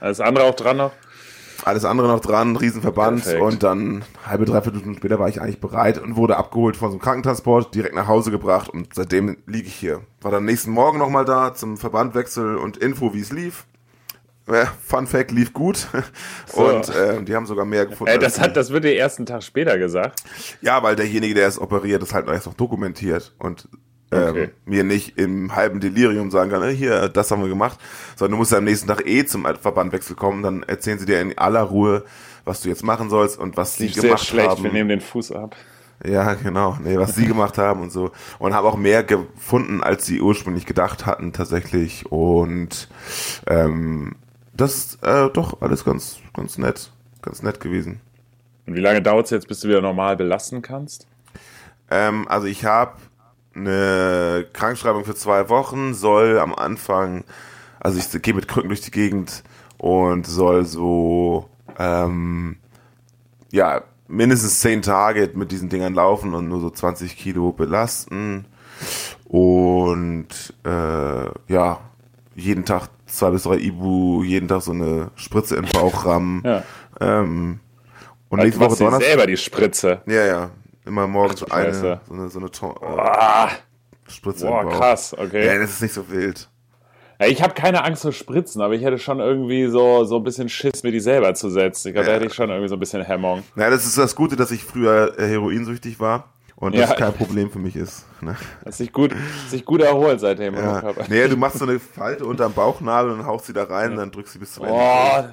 Alles 0.00 0.20
andere 0.20 0.44
auch 0.44 0.54
dran 0.54 0.76
noch? 0.76 0.92
alles 1.64 1.84
andere 1.84 2.08
noch 2.08 2.20
dran, 2.20 2.56
Riesenverband 2.56 3.22
Perfekt. 3.22 3.42
und 3.42 3.62
dann 3.62 4.02
halbe, 4.26 4.46
dreiviertel 4.46 4.80
Stunden 4.80 4.96
später 4.98 5.18
war 5.18 5.28
ich 5.28 5.42
eigentlich 5.42 5.60
bereit 5.60 5.98
und 5.98 6.16
wurde 6.16 6.38
abgeholt 6.38 6.74
von 6.76 6.88
so 6.88 6.94
einem 6.94 7.02
Krankentransport, 7.02 7.74
direkt 7.74 7.94
nach 7.94 8.06
Hause 8.06 8.30
gebracht 8.30 8.70
und 8.70 8.94
seitdem 8.94 9.36
liege 9.46 9.68
ich 9.68 9.74
hier. 9.74 10.00
War 10.22 10.30
dann 10.30 10.46
nächsten 10.46 10.70
Morgen 10.70 10.98
nochmal 10.98 11.26
da 11.26 11.52
zum 11.54 11.76
Verbandwechsel 11.76 12.56
und 12.56 12.78
Info, 12.78 13.12
wie 13.12 13.20
es 13.20 13.30
lief. 13.30 13.66
Fun 14.84 15.06
Fact, 15.06 15.30
lief 15.32 15.52
gut 15.52 15.86
So. 16.46 16.66
und 16.66 16.88
äh, 16.88 17.22
die 17.22 17.36
haben 17.36 17.46
sogar 17.46 17.64
mehr 17.64 17.86
gefunden. 17.86 18.10
Als 18.10 18.24
das 18.24 18.40
hat, 18.40 18.56
das 18.56 18.70
wird 18.70 18.84
dir 18.84 18.94
erst 18.94 19.18
einen 19.18 19.26
Tag 19.26 19.42
später 19.42 19.78
gesagt. 19.78 20.22
Ja, 20.62 20.82
weil 20.82 20.96
derjenige, 20.96 21.34
der 21.34 21.46
es 21.46 21.60
operiert, 21.60 22.02
ist 22.02 22.14
halt 22.14 22.26
erst 22.26 22.46
noch 22.46 22.54
dokumentiert 22.54 23.34
und 23.38 23.68
ähm, 24.12 24.28
Okay. 24.30 24.50
mir 24.64 24.84
nicht 24.84 25.18
im 25.18 25.54
halben 25.54 25.80
Delirium 25.80 26.30
sagen 26.30 26.50
kann, 26.50 26.68
hier, 26.70 27.08
das 27.08 27.30
haben 27.30 27.42
wir 27.42 27.48
gemacht, 27.48 27.78
sondern 28.16 28.32
du 28.32 28.36
musst 28.38 28.54
am 28.54 28.64
nächsten 28.64 28.88
Tag 28.88 29.06
eh 29.06 29.24
zum 29.24 29.44
Verbandwechsel 29.44 30.16
kommen, 30.16 30.42
dann 30.42 30.62
erzählen 30.64 30.98
sie 30.98 31.06
dir 31.06 31.20
in 31.20 31.36
aller 31.38 31.62
Ruhe, 31.62 32.04
was 32.44 32.60
du 32.62 32.68
jetzt 32.68 32.82
machen 32.84 33.10
sollst 33.10 33.38
und 33.38 33.56
was 33.56 33.74
sie 33.76 33.84
Lief 33.84 33.94
sehr 33.94 34.02
gemacht 34.02 34.24
schlecht, 34.24 34.48
haben. 34.48 34.64
wir 34.64 34.72
nehmen 34.72 34.88
den 34.88 35.00
Fuß 35.00 35.32
ab. 35.32 35.54
Ja, 36.04 36.32
genau. 36.34 36.78
Nee, 36.82 36.98
was 36.98 37.14
sie 37.14 37.26
gemacht 37.26 37.58
haben 37.58 37.82
und 37.82 37.92
so. 37.92 38.10
Und 38.38 38.54
haben 38.54 38.66
auch 38.66 38.76
mehr 38.78 39.04
gefunden, 39.04 39.82
als 39.82 40.06
sie 40.06 40.20
ursprünglich 40.22 40.64
gedacht 40.64 41.04
hatten, 41.04 41.34
tatsächlich. 41.34 42.10
Und 42.10 42.88
ähm, 43.46 44.16
das 44.54 44.76
ist 44.76 45.02
äh, 45.04 45.28
doch 45.28 45.60
alles 45.60 45.84
ganz, 45.84 46.16
ganz 46.34 46.56
nett. 46.56 46.90
Ganz 47.20 47.42
nett 47.42 47.60
gewesen. 47.60 48.00
Und 48.66 48.76
wie 48.76 48.80
lange 48.80 49.02
dauert 49.02 49.26
es 49.26 49.30
jetzt, 49.30 49.46
bis 49.46 49.60
du 49.60 49.68
wieder 49.68 49.82
normal 49.82 50.16
belasten 50.16 50.62
kannst? 50.62 51.06
Ähm, 51.90 52.26
also 52.28 52.46
ich 52.46 52.64
habe 52.64 52.94
eine 53.54 54.46
Krankschreibung 54.52 55.04
für 55.04 55.14
zwei 55.14 55.48
Wochen, 55.48 55.94
soll 55.94 56.38
am 56.38 56.54
Anfang, 56.54 57.24
also 57.80 57.98
ich 57.98 58.22
gehe 58.22 58.34
mit 58.34 58.48
Krücken 58.48 58.68
durch 58.68 58.80
die 58.80 58.90
Gegend 58.90 59.42
und 59.78 60.26
soll 60.26 60.64
so, 60.64 61.48
ähm, 61.78 62.56
ja, 63.50 63.82
mindestens 64.08 64.60
zehn 64.60 64.82
Tage 64.82 65.30
mit 65.34 65.52
diesen 65.52 65.68
Dingern 65.68 65.94
laufen 65.94 66.34
und 66.34 66.48
nur 66.48 66.60
so 66.60 66.70
20 66.70 67.16
Kilo 67.16 67.52
belasten 67.52 68.44
und 69.24 70.28
äh, 70.64 71.24
ja, 71.52 71.80
jeden 72.34 72.64
Tag 72.64 72.88
zwei 73.06 73.30
bis 73.30 73.42
drei 73.44 73.56
Ibu, 73.58 74.22
jeden 74.24 74.48
Tag 74.48 74.62
so 74.62 74.72
eine 74.72 75.10
Spritze 75.14 75.56
in 75.56 75.64
den 75.64 75.72
Bauch 75.72 76.04
rammen. 76.06 76.42
Ja. 76.44 76.62
Ähm, 77.00 77.60
und 78.28 78.38
Also 78.40 78.46
nächste 78.46 78.60
Woche 78.60 78.78
Donnerstag. 78.78 79.08
selber 79.08 79.26
die 79.26 79.36
Spritze. 79.36 80.02
Ja, 80.06 80.24
ja. 80.26 80.50
Immer 80.86 81.06
morgens 81.06 81.44
Ach 81.50 81.56
eine, 81.56 81.74
so 81.74 81.98
eine, 82.10 82.28
so 82.28 82.38
eine 82.38 82.50
To- 82.50 82.74
äh, 82.82 82.86
Ah, 83.00 83.50
Spritze 84.08 84.46
boah, 84.46 84.68
krass, 84.68 85.14
okay. 85.16 85.46
Ja, 85.46 85.58
das 85.58 85.70
ist 85.70 85.82
nicht 85.82 85.94
so 85.94 86.08
wild. 86.10 86.48
Ja, 87.20 87.26
ich 87.26 87.42
habe 87.42 87.52
keine 87.54 87.84
Angst 87.84 88.02
vor 88.02 88.12
Spritzen, 88.12 88.62
aber 88.62 88.74
ich 88.74 88.82
hätte 88.82 88.98
schon 88.98 89.20
irgendwie 89.20 89.66
so, 89.66 90.04
so 90.04 90.16
ein 90.16 90.24
bisschen 90.24 90.48
Schiss, 90.48 90.82
mir 90.82 90.90
die 90.90 91.00
selber 91.00 91.34
zu 91.34 91.50
setzen. 91.50 91.88
Ich 91.88 91.94
glaube, 91.94 92.06
da 92.06 92.12
Ja. 92.12 92.16
hätte 92.16 92.26
ich 92.28 92.34
schon 92.34 92.48
irgendwie 92.48 92.68
so 92.68 92.76
ein 92.76 92.80
bisschen 92.80 93.02
Hemmung. 93.04 93.42
Naja, 93.54 93.70
das 93.70 93.84
ist 93.86 93.98
das 93.98 94.16
Gute, 94.16 94.36
dass 94.36 94.50
ich 94.50 94.64
früher 94.64 95.18
äh, 95.18 95.28
heroinsüchtig 95.28 96.00
war 96.00 96.30
und 96.56 96.74
das 96.74 96.88
Ja. 96.90 96.96
kein 96.96 97.12
Problem 97.12 97.50
für 97.50 97.58
mich 97.58 97.76
ist. 97.76 98.06
Ne? 98.22 98.36
Dass 98.64 98.78
sich 98.78 98.90
gut, 98.92 99.14
sich 99.48 99.64
gut 99.66 99.82
erholt 99.82 100.18
seitdem. 100.20 100.54
Ja. 100.54 100.82
Naja, 101.08 101.28
du 101.28 101.36
machst 101.36 101.58
so 101.58 101.66
eine 101.66 101.78
Falte 101.78 102.24
unterm 102.24 102.54
Bauchnabel 102.54 103.12
und 103.12 103.26
haust 103.26 103.44
sie 103.46 103.52
da 103.52 103.64
rein 103.64 103.90
und 103.92 103.96
dann 103.98 104.10
drückst 104.10 104.32
du 104.34 104.38
sie 104.38 104.38
bis 104.40 104.54
zum 104.54 104.64
Ende. 104.64 104.78
Oh. 104.80 105.24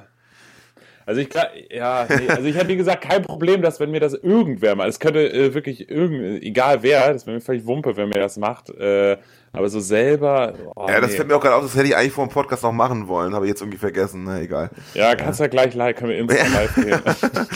Also 1.08 1.22
ich 1.22 1.30
ja, 1.72 2.06
nee, 2.10 2.28
also 2.28 2.44
ich 2.44 2.56
hätte 2.58 2.68
wie 2.68 2.76
gesagt 2.76 3.02
kein 3.02 3.24
Problem, 3.24 3.62
dass 3.62 3.80
wenn 3.80 3.92
mir 3.92 4.02
das 4.02 4.14
irgendwer 4.14 4.76
mal, 4.76 4.90
es 4.90 5.00
könnte 5.00 5.22
äh, 5.32 5.54
wirklich 5.54 5.90
irgend, 5.90 6.44
egal 6.44 6.84
wer, 6.84 7.14
das 7.14 7.26
wäre 7.26 7.36
mir 7.36 7.42
völlig 7.42 7.66
Wumpe, 7.66 7.96
wenn 7.96 8.10
mir 8.10 8.20
das 8.20 8.36
macht, 8.36 8.70
äh, 8.72 9.18
aber 9.54 9.70
so 9.70 9.80
selber, 9.80 10.54
oh, 10.76 10.86
Ja, 10.90 11.00
das 11.00 11.12
nee. 11.12 11.16
fällt 11.16 11.30
mir 11.30 11.38
auch 11.38 11.42
gerade 11.42 11.56
auf, 11.56 11.64
das 11.64 11.76
hätte 11.78 11.88
ich 11.88 11.96
eigentlich 11.96 12.12
vor 12.12 12.28
dem 12.28 12.32
Podcast 12.32 12.62
noch 12.64 12.74
machen 12.74 13.08
wollen, 13.08 13.34
habe 13.34 13.46
ich 13.46 13.50
jetzt 13.52 13.62
irgendwie 13.62 13.78
vergessen, 13.78 14.26
na 14.26 14.42
egal. 14.42 14.70
ja, 14.96 15.16
kannst 15.16 15.40
ja 15.40 15.48
gleich 15.48 15.74
live, 15.74 15.96
können 15.96 16.12
wir 16.12 16.18
Insta 16.20 16.46
live 16.54 16.76
gehen. 16.76 17.00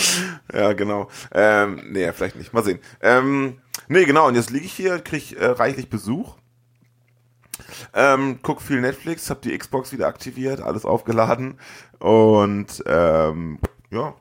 Ja, 0.54 0.74
genau. 0.74 1.08
Ähm, 1.34 1.82
nee, 1.92 2.12
vielleicht 2.14 2.36
nicht. 2.36 2.54
Mal 2.54 2.64
sehen. 2.64 2.80
Ähm, 3.02 3.58
nee, 3.88 4.04
genau. 4.06 4.28
Und 4.28 4.36
jetzt 4.36 4.50
liege 4.50 4.66
ich 4.66 4.74
hier, 4.74 5.00
krieg 5.00 5.38
äh, 5.40 5.46
reichlich 5.46 5.90
Besuch. 5.90 6.36
Ähm, 7.94 8.40
guck 8.42 8.62
viel 8.62 8.82
Netflix, 8.82 9.30
hab 9.30 9.42
die 9.42 9.58
Xbox 9.58 9.92
wieder 9.92 10.08
aktiviert, 10.08 10.62
alles 10.62 10.86
aufgeladen. 10.86 11.60
Und 12.00 12.84
ähm, 12.88 13.60
ja, 13.92 14.14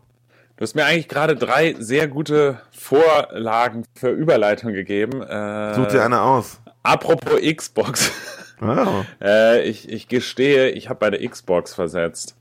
Du 0.60 0.64
hast 0.64 0.74
mir 0.74 0.84
eigentlich 0.84 1.08
gerade 1.08 1.36
drei 1.36 1.74
sehr 1.78 2.06
gute 2.06 2.60
Vorlagen 2.70 3.86
für 3.94 4.10
Überleitung 4.10 4.74
gegeben. 4.74 5.22
Äh, 5.22 5.74
such 5.74 5.86
dir 5.86 6.04
eine 6.04 6.20
aus. 6.20 6.60
apropos 6.82 7.40
Xbox. 7.40 8.12
Ah, 8.60 9.06
äh, 9.22 9.62
ich, 9.62 9.88
ich 9.88 10.06
gestehe, 10.08 10.68
ich 10.68 10.90
habe 10.90 10.98
bei 10.98 11.08
der 11.08 11.26
Xbox 11.26 11.72
versetzt. 11.72 12.36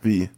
wie? 0.00 0.30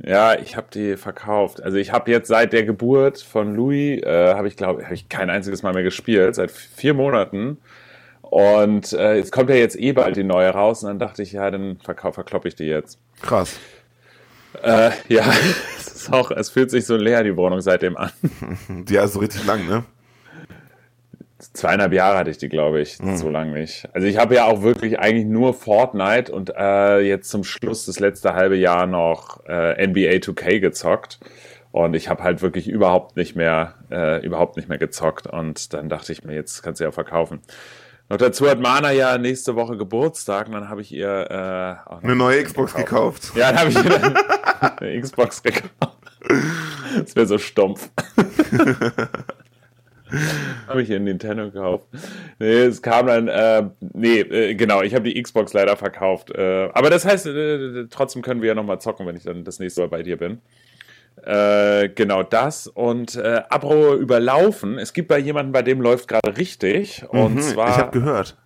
Ja, 0.00 0.34
ich 0.38 0.56
habe 0.56 0.66
die 0.72 0.98
verkauft. 0.98 1.62
Also 1.62 1.78
ich 1.78 1.90
habe 1.90 2.10
jetzt 2.10 2.28
seit 2.28 2.52
der 2.52 2.64
Geburt 2.64 3.18
von 3.18 3.54
Louis, 3.56 4.02
äh, 4.02 4.34
habe 4.34 4.46
ich 4.46 4.56
glaube, 4.56 4.84
habe 4.84 4.94
ich 4.94 5.08
kein 5.08 5.30
einziges 5.30 5.62
Mal 5.62 5.72
mehr 5.72 5.82
gespielt, 5.82 6.34
seit 6.34 6.50
vier 6.50 6.92
Monaten. 6.92 7.56
Und 8.30 8.92
äh, 8.92 9.18
es 9.18 9.30
kommt 9.30 9.50
ja 9.50 9.56
jetzt 9.56 9.78
eh 9.78 9.92
bald 9.92 10.16
die 10.16 10.24
neue 10.24 10.50
raus 10.50 10.82
und 10.82 10.88
dann 10.88 10.98
dachte 10.98 11.22
ich, 11.22 11.32
ja, 11.32 11.50
dann 11.50 11.78
verkau- 11.78 12.12
verkloppe 12.12 12.48
ich 12.48 12.54
die 12.54 12.64
jetzt. 12.66 12.98
Krass. 13.22 13.58
Äh, 14.62 14.90
ja, 15.08 15.24
es 15.78 15.86
ist 15.88 16.12
auch, 16.12 16.30
es 16.30 16.50
fühlt 16.50 16.70
sich 16.70 16.84
so 16.86 16.96
leer, 16.96 17.22
die 17.24 17.36
Wohnung 17.36 17.60
seitdem 17.60 17.96
an. 17.96 18.10
Die 18.68 18.96
ist 18.96 19.12
so 19.14 19.20
richtig 19.20 19.46
lang, 19.46 19.66
ne? 19.66 19.84
Zweieinhalb 21.52 21.92
Jahre 21.92 22.18
hatte 22.18 22.30
ich 22.30 22.38
die, 22.38 22.48
glaube 22.48 22.80
ich, 22.80 22.98
so 23.14 23.28
lang 23.30 23.52
nicht. 23.52 23.88
Also 23.92 24.08
ich 24.08 24.18
habe 24.18 24.34
ja 24.34 24.46
auch 24.46 24.62
wirklich 24.62 24.98
eigentlich 24.98 25.24
nur 25.26 25.54
Fortnite 25.54 26.32
und 26.32 26.52
äh, 26.56 26.98
jetzt 26.98 27.30
zum 27.30 27.44
Schluss 27.44 27.86
das 27.86 28.00
letzte 28.00 28.34
halbe 28.34 28.56
Jahr 28.56 28.86
noch 28.88 29.44
äh, 29.46 29.86
NBA 29.86 30.16
2K 30.18 30.58
gezockt. 30.58 31.20
Und 31.70 31.94
ich 31.94 32.08
habe 32.08 32.24
halt 32.24 32.42
wirklich 32.42 32.66
überhaupt 32.68 33.16
nicht 33.16 33.36
mehr, 33.36 33.74
äh, 33.88 34.24
überhaupt 34.24 34.56
nicht 34.56 34.68
mehr 34.68 34.78
gezockt. 34.78 35.28
Und 35.28 35.74
dann 35.74 35.88
dachte 35.88 36.10
ich 36.10 36.24
mir, 36.24 36.34
jetzt 36.34 36.62
kannst 36.64 36.80
du 36.80 36.84
ja 36.84 36.90
verkaufen. 36.90 37.38
Noch 38.10 38.16
dazu 38.16 38.48
hat 38.48 38.58
Mana 38.58 38.90
ja 38.92 39.18
nächste 39.18 39.54
Woche 39.54 39.76
Geburtstag 39.76 40.46
und 40.46 40.54
dann 40.54 40.70
habe 40.70 40.80
ich 40.80 40.92
ihr 40.92 41.30
äh, 41.30 41.88
auch 41.88 41.96
noch 41.96 42.04
Eine 42.04 42.16
neue 42.16 42.42
Xbox 42.42 42.74
gekauft. 42.74 43.32
Ja, 43.34 43.52
dann 43.52 43.60
habe 43.60 43.70
ich 43.70 43.76
ihr 43.76 44.80
eine 44.80 45.00
Xbox 45.00 45.42
gekauft. 45.42 45.98
Das 46.98 47.14
wäre 47.14 47.26
so 47.26 47.36
stumpf. 47.36 47.90
habe 50.66 50.82
ich 50.82 50.88
ihr 50.88 51.00
Nintendo 51.00 51.50
gekauft. 51.50 51.86
Nee, 52.38 52.64
es 52.64 52.80
kam 52.80 53.08
dann, 53.08 53.28
äh, 53.28 53.64
nee, 53.92 54.20
äh, 54.20 54.54
genau, 54.54 54.80
ich 54.82 54.94
habe 54.94 55.04
die 55.10 55.22
Xbox 55.22 55.52
leider 55.52 55.76
verkauft. 55.76 56.30
Äh, 56.30 56.70
aber 56.72 56.88
das 56.88 57.04
heißt, 57.04 57.26
äh, 57.26 57.86
trotzdem 57.90 58.22
können 58.22 58.40
wir 58.40 58.48
ja 58.48 58.54
nochmal 58.54 58.80
zocken, 58.80 59.06
wenn 59.06 59.16
ich 59.16 59.24
dann 59.24 59.44
das 59.44 59.58
nächste 59.58 59.82
Mal 59.82 59.88
bei 59.88 60.02
dir 60.02 60.16
bin. 60.16 60.40
Äh, 61.24 61.88
genau 61.94 62.22
das. 62.22 62.66
Und 62.66 63.16
äh, 63.16 63.42
apro 63.48 63.94
überlaufen, 63.94 64.78
es 64.78 64.92
gibt 64.92 65.08
bei 65.08 65.18
jemandem, 65.18 65.52
bei 65.52 65.62
dem 65.62 65.80
läuft 65.80 66.08
gerade 66.08 66.36
richtig. 66.36 67.04
Und 67.08 67.36
Hm, 67.36 67.40
zwar. 67.42 67.68
ich 67.70 67.76
habe 67.78 67.90
gehört. 67.98 68.36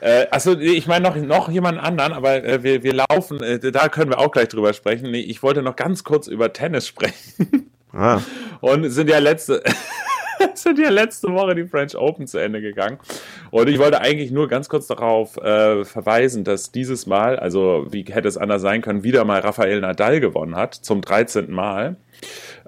Äh, 0.00 0.26
achso, 0.30 0.54
nee, 0.54 0.64
ich 0.72 0.86
meine 0.86 1.06
noch, 1.08 1.16
noch 1.16 1.50
jemand 1.50 1.78
anderen, 1.78 2.14
aber 2.14 2.42
äh, 2.42 2.62
wir, 2.62 2.82
wir 2.82 2.94
laufen, 2.94 3.42
äh, 3.42 3.58
da 3.70 3.88
können 3.90 4.10
wir 4.10 4.18
auch 4.18 4.30
gleich 4.30 4.48
drüber 4.48 4.72
sprechen. 4.72 5.10
Nee, 5.10 5.20
ich 5.20 5.42
wollte 5.42 5.62
noch 5.62 5.76
ganz 5.76 6.04
kurz 6.04 6.26
über 6.26 6.52
Tennis 6.52 6.86
sprechen. 6.86 7.70
Ah, 7.92 8.20
Und 8.60 8.88
sind 8.90 9.10
ja 9.10 9.18
letzte, 9.18 9.62
sind 10.54 10.78
ja 10.78 10.90
letzte 10.90 11.28
Woche 11.32 11.54
die 11.54 11.66
French 11.66 11.96
Open 11.96 12.26
zu 12.26 12.38
Ende 12.38 12.60
gegangen. 12.60 12.98
Und 13.50 13.68
ich 13.68 13.78
wollte 13.78 14.00
eigentlich 14.00 14.30
nur 14.30 14.48
ganz 14.48 14.68
kurz 14.68 14.86
darauf 14.86 15.36
äh, 15.36 15.84
verweisen, 15.84 16.44
dass 16.44 16.72
dieses 16.72 17.06
Mal, 17.06 17.38
also 17.38 17.86
wie 17.90 18.04
hätte 18.04 18.28
es 18.28 18.36
anders 18.36 18.62
sein 18.62 18.82
können, 18.82 19.02
wieder 19.02 19.24
mal 19.24 19.40
Rafael 19.40 19.80
Nadal 19.80 20.20
gewonnen 20.20 20.56
hat, 20.56 20.74
zum 20.74 21.00
13. 21.00 21.50
Mal. 21.50 21.96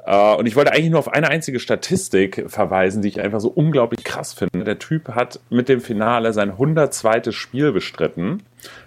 Äh, 0.05 0.35
und 0.35 0.47
ich 0.47 0.57
wollte 0.57 0.73
eigentlich 0.73 0.91
nur 0.91 0.99
auf 0.99 1.13
eine 1.13 1.29
einzige 1.29 1.61
Statistik 1.61 2.45
verweisen, 2.49 3.03
die 3.03 3.09
ich 3.09 3.21
einfach 3.21 3.41
so 3.41 3.49
unglaublich 3.49 4.05
krass 4.05 4.33
finde. 4.33 4.65
Der 4.65 4.79
Typ 4.79 5.09
hat 5.09 5.41
mit 5.51 5.69
dem 5.69 5.81
Finale 5.81 6.33
sein 6.33 6.51
102. 6.51 7.31
Spiel 7.31 7.73
bestritten. 7.73 8.43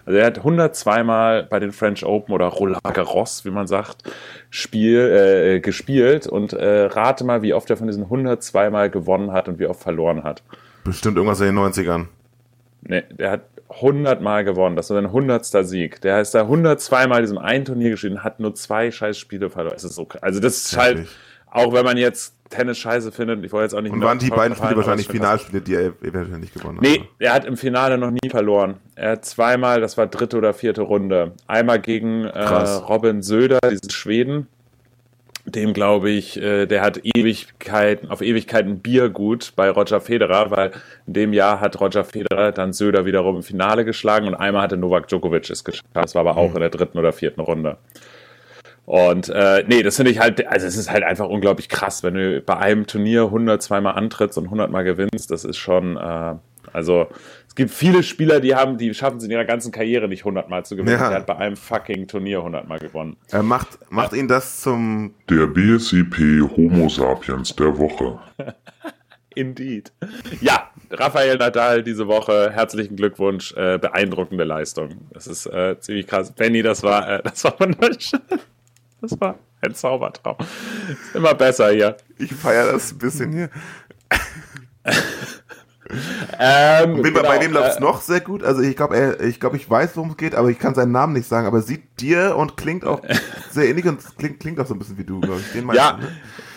Also 0.05 0.19
er 0.19 0.27
hat 0.27 0.37
102 0.39 1.03
Mal 1.03 1.43
bei 1.43 1.59
den 1.59 1.71
French 1.71 2.05
Open 2.05 2.33
oder 2.33 2.47
Roland 2.47 2.83
Garros, 2.93 3.45
wie 3.45 3.51
man 3.51 3.67
sagt, 3.67 4.03
Spiel, 4.49 4.99
äh, 4.99 5.59
gespielt. 5.59 6.27
Und 6.27 6.53
äh, 6.53 6.85
rate 6.85 7.23
mal, 7.23 7.41
wie 7.41 7.53
oft 7.53 7.69
er 7.69 7.77
von 7.77 7.87
diesen 7.87 8.03
102 8.03 8.69
Mal 8.69 8.89
gewonnen 8.89 9.31
hat 9.31 9.47
und 9.47 9.59
wie 9.59 9.67
oft 9.67 9.81
verloren 9.81 10.23
hat. 10.23 10.43
bestimmt 10.83 11.17
irgendwas 11.17 11.39
in 11.41 11.47
den 11.47 11.57
90ern. 11.57 12.07
Nee, 12.87 13.03
der 13.09 13.31
hat 13.31 13.41
100 13.69 14.21
Mal 14.21 14.43
gewonnen. 14.43 14.75
Das 14.75 14.89
war 14.89 14.95
sein 14.95 15.05
100. 15.07 15.45
Sieg. 15.45 16.01
Der 16.01 16.21
ist 16.21 16.35
da 16.35 16.41
102 16.41 17.07
Mal 17.07 17.21
diesem 17.21 17.37
einen 17.37 17.65
Turnier 17.65 17.89
geschrieben, 17.89 18.23
hat 18.23 18.39
nur 18.39 18.53
zwei 18.55 18.91
scheiß 18.91 19.17
Spiele 19.17 19.49
verloren. 19.49 19.77
So, 19.77 20.05
krass. 20.05 20.21
also 20.23 20.39
das 20.39 20.57
ist 20.57 20.77
halt, 20.77 21.07
auch 21.49 21.73
wenn 21.73 21.83
man 21.85 21.97
jetzt 21.97 22.35
Tennis 22.49 22.77
scheiße 22.77 23.11
findet, 23.11 23.43
ich 23.43 23.51
wollte 23.51 23.63
jetzt 23.65 23.73
auch 23.73 23.81
nicht 23.81 23.91
Und 23.91 24.01
waren 24.01 24.19
die 24.19 24.29
beiden 24.29 24.55
Spiele 24.55 24.75
wahrscheinlich 24.77 25.07
Finalspiele, 25.07 25.61
die 25.61 25.73
er 25.73 25.85
eventuell 26.03 26.39
nicht 26.39 26.53
gewonnen 26.53 26.79
das- 26.81 26.91
hat. 26.91 26.99
Nee, 26.99 27.07
er 27.19 27.33
hat 27.33 27.45
im 27.45 27.57
Finale 27.57 27.97
noch 27.97 28.11
nie 28.11 28.29
verloren. 28.29 28.75
Er 28.95 29.13
hat 29.13 29.25
zweimal, 29.25 29.81
das 29.81 29.97
war 29.97 30.05
dritte 30.07 30.37
oder 30.37 30.53
vierte 30.53 30.83
Runde. 30.83 31.33
Einmal 31.47 31.79
gegen 31.79 32.25
äh. 32.25 32.43
Robin 32.43 33.23
Söder, 33.23 33.59
diesen 33.63 33.89
Schweden. 33.89 34.47
Dem 35.55 35.73
glaube 35.73 36.09
ich, 36.09 36.35
äh, 36.41 36.65
der 36.65 36.81
hat 36.81 36.99
Ewigkeiten, 37.03 38.09
auf 38.09 38.21
Ewigkeiten 38.21 38.79
Biergut 38.79 39.53
bei 39.55 39.69
Roger 39.69 40.01
Federer, 40.01 40.51
weil 40.51 40.71
in 41.07 41.13
dem 41.13 41.33
Jahr 41.33 41.61
hat 41.61 41.79
Roger 41.79 42.03
Federer 42.03 42.51
dann 42.51 42.73
Söder 42.73 43.05
wiederum 43.05 43.37
im 43.37 43.43
Finale 43.43 43.85
geschlagen 43.85 44.27
und 44.27 44.35
einmal 44.35 44.63
hatte 44.63 44.77
Novak 44.77 45.07
Djokovic 45.07 45.49
es 45.49 45.63
geschafft. 45.63 45.85
Das 45.93 46.13
war 46.13 46.27
aber 46.27 46.37
auch 46.37 46.53
in 46.53 46.59
der 46.59 46.69
dritten 46.69 46.97
oder 46.97 47.13
vierten 47.13 47.39
Runde. 47.39 47.77
Und 48.85 49.29
äh, 49.29 49.63
nee, 49.67 49.81
das 49.81 49.95
finde 49.95 50.11
ich 50.11 50.19
halt, 50.19 50.45
also 50.47 50.67
es 50.67 50.77
ist 50.77 50.91
halt 50.91 51.03
einfach 51.03 51.27
unglaublich 51.27 51.69
krass, 51.69 52.03
wenn 52.03 52.13
du 52.13 52.41
bei 52.41 52.57
einem 52.57 52.85
Turnier 52.85 53.23
102 53.23 53.81
Mal 53.81 53.91
antrittst 53.91 54.37
und 54.37 54.45
100 54.45 54.69
Mal 54.69 54.83
gewinnst, 54.83 55.31
das 55.31 55.43
ist 55.43 55.57
schon, 55.57 55.97
äh, 55.97 56.35
also 56.73 57.07
es 57.47 57.55
gibt 57.55 57.71
viele 57.71 58.03
Spieler, 58.03 58.39
die 58.39 58.55
haben, 58.55 58.77
die 58.77 58.93
schaffen 58.93 59.17
es 59.17 59.23
in 59.23 59.31
ihrer 59.31 59.45
ganzen 59.45 59.71
Karriere 59.71 60.07
nicht 60.07 60.21
100 60.21 60.49
Mal 60.49 60.65
zu 60.65 60.75
gewinnen. 60.75 60.99
Ja. 60.99 61.09
Der 61.09 61.19
hat 61.19 61.25
bei 61.25 61.37
einem 61.37 61.55
fucking 61.55 62.07
Turnier 62.07 62.39
100 62.39 62.67
Mal 62.67 62.79
gewonnen. 62.79 63.15
Er 63.31 63.43
macht, 63.43 63.79
macht 63.89 64.13
ihn 64.13 64.27
das 64.27 64.61
zum 64.61 65.13
Der 65.29 65.47
BSIP 65.47 66.17
Homo 66.57 66.89
Sapiens 66.89 67.55
der 67.55 67.77
Woche. 67.77 68.19
Indeed. 69.35 69.91
Ja, 70.41 70.69
Rafael 70.89 71.37
Nadal 71.37 71.83
diese 71.83 72.07
Woche, 72.07 72.51
herzlichen 72.51 72.95
Glückwunsch, 72.95 73.53
äh, 73.53 73.77
beeindruckende 73.77 74.45
Leistung. 74.45 75.09
Das 75.11 75.27
ist 75.27 75.45
äh, 75.45 75.77
ziemlich 75.79 76.07
krass. 76.07 76.31
Benny, 76.31 76.63
das 76.63 76.83
war, 76.83 77.09
äh, 77.09 77.23
das 77.23 77.43
war 77.43 77.59
wunderschön. 77.59 78.21
Das 79.01 79.19
war 79.21 79.37
ein 79.61 79.75
Zaubertraum. 79.75 80.37
Ist 80.89 81.15
immer 81.15 81.35
besser 81.35 81.69
hier. 81.69 81.95
Ich 82.17 82.33
feiere 82.33 82.71
das 82.71 82.91
ein 82.91 82.97
bisschen 82.97 83.31
hier. 83.33 83.49
Ähm, 86.39 87.01
Bin 87.01 87.13
bei- 87.13 87.21
bei 87.21 87.37
genau, 87.37 87.41
dem 87.41 87.53
läuft 87.53 87.69
es 87.71 87.77
äh, 87.77 87.81
noch 87.81 88.01
sehr 88.01 88.19
gut. 88.21 88.43
Also 88.43 88.61
ich 88.61 88.75
glaube, 88.75 89.17
ich 89.27 89.39
glaube, 89.39 89.57
ich 89.57 89.69
weiß, 89.69 89.95
worum 89.95 90.11
es 90.11 90.17
geht, 90.17 90.35
aber 90.35 90.49
ich 90.49 90.59
kann 90.59 90.75
seinen 90.75 90.91
Namen 90.91 91.13
nicht 91.13 91.27
sagen. 91.27 91.47
Aber 91.47 91.57
er 91.57 91.63
sieht 91.63 91.99
dir 92.01 92.35
und 92.35 92.57
klingt 92.57 92.85
auch 92.85 93.01
sehr 93.51 93.67
ähnlich 93.69 93.85
und 93.85 93.99
klingt, 94.17 94.39
klingt 94.39 94.59
auch 94.59 94.65
so 94.67 94.73
ein 94.73 94.79
bisschen 94.79 94.97
wie 94.97 95.03
du, 95.03 95.19
glaube 95.21 95.41
ich. 95.41 95.51
Den 95.51 95.69
Ja, 95.73 95.93
du, 95.93 96.03
ne? 96.03 96.11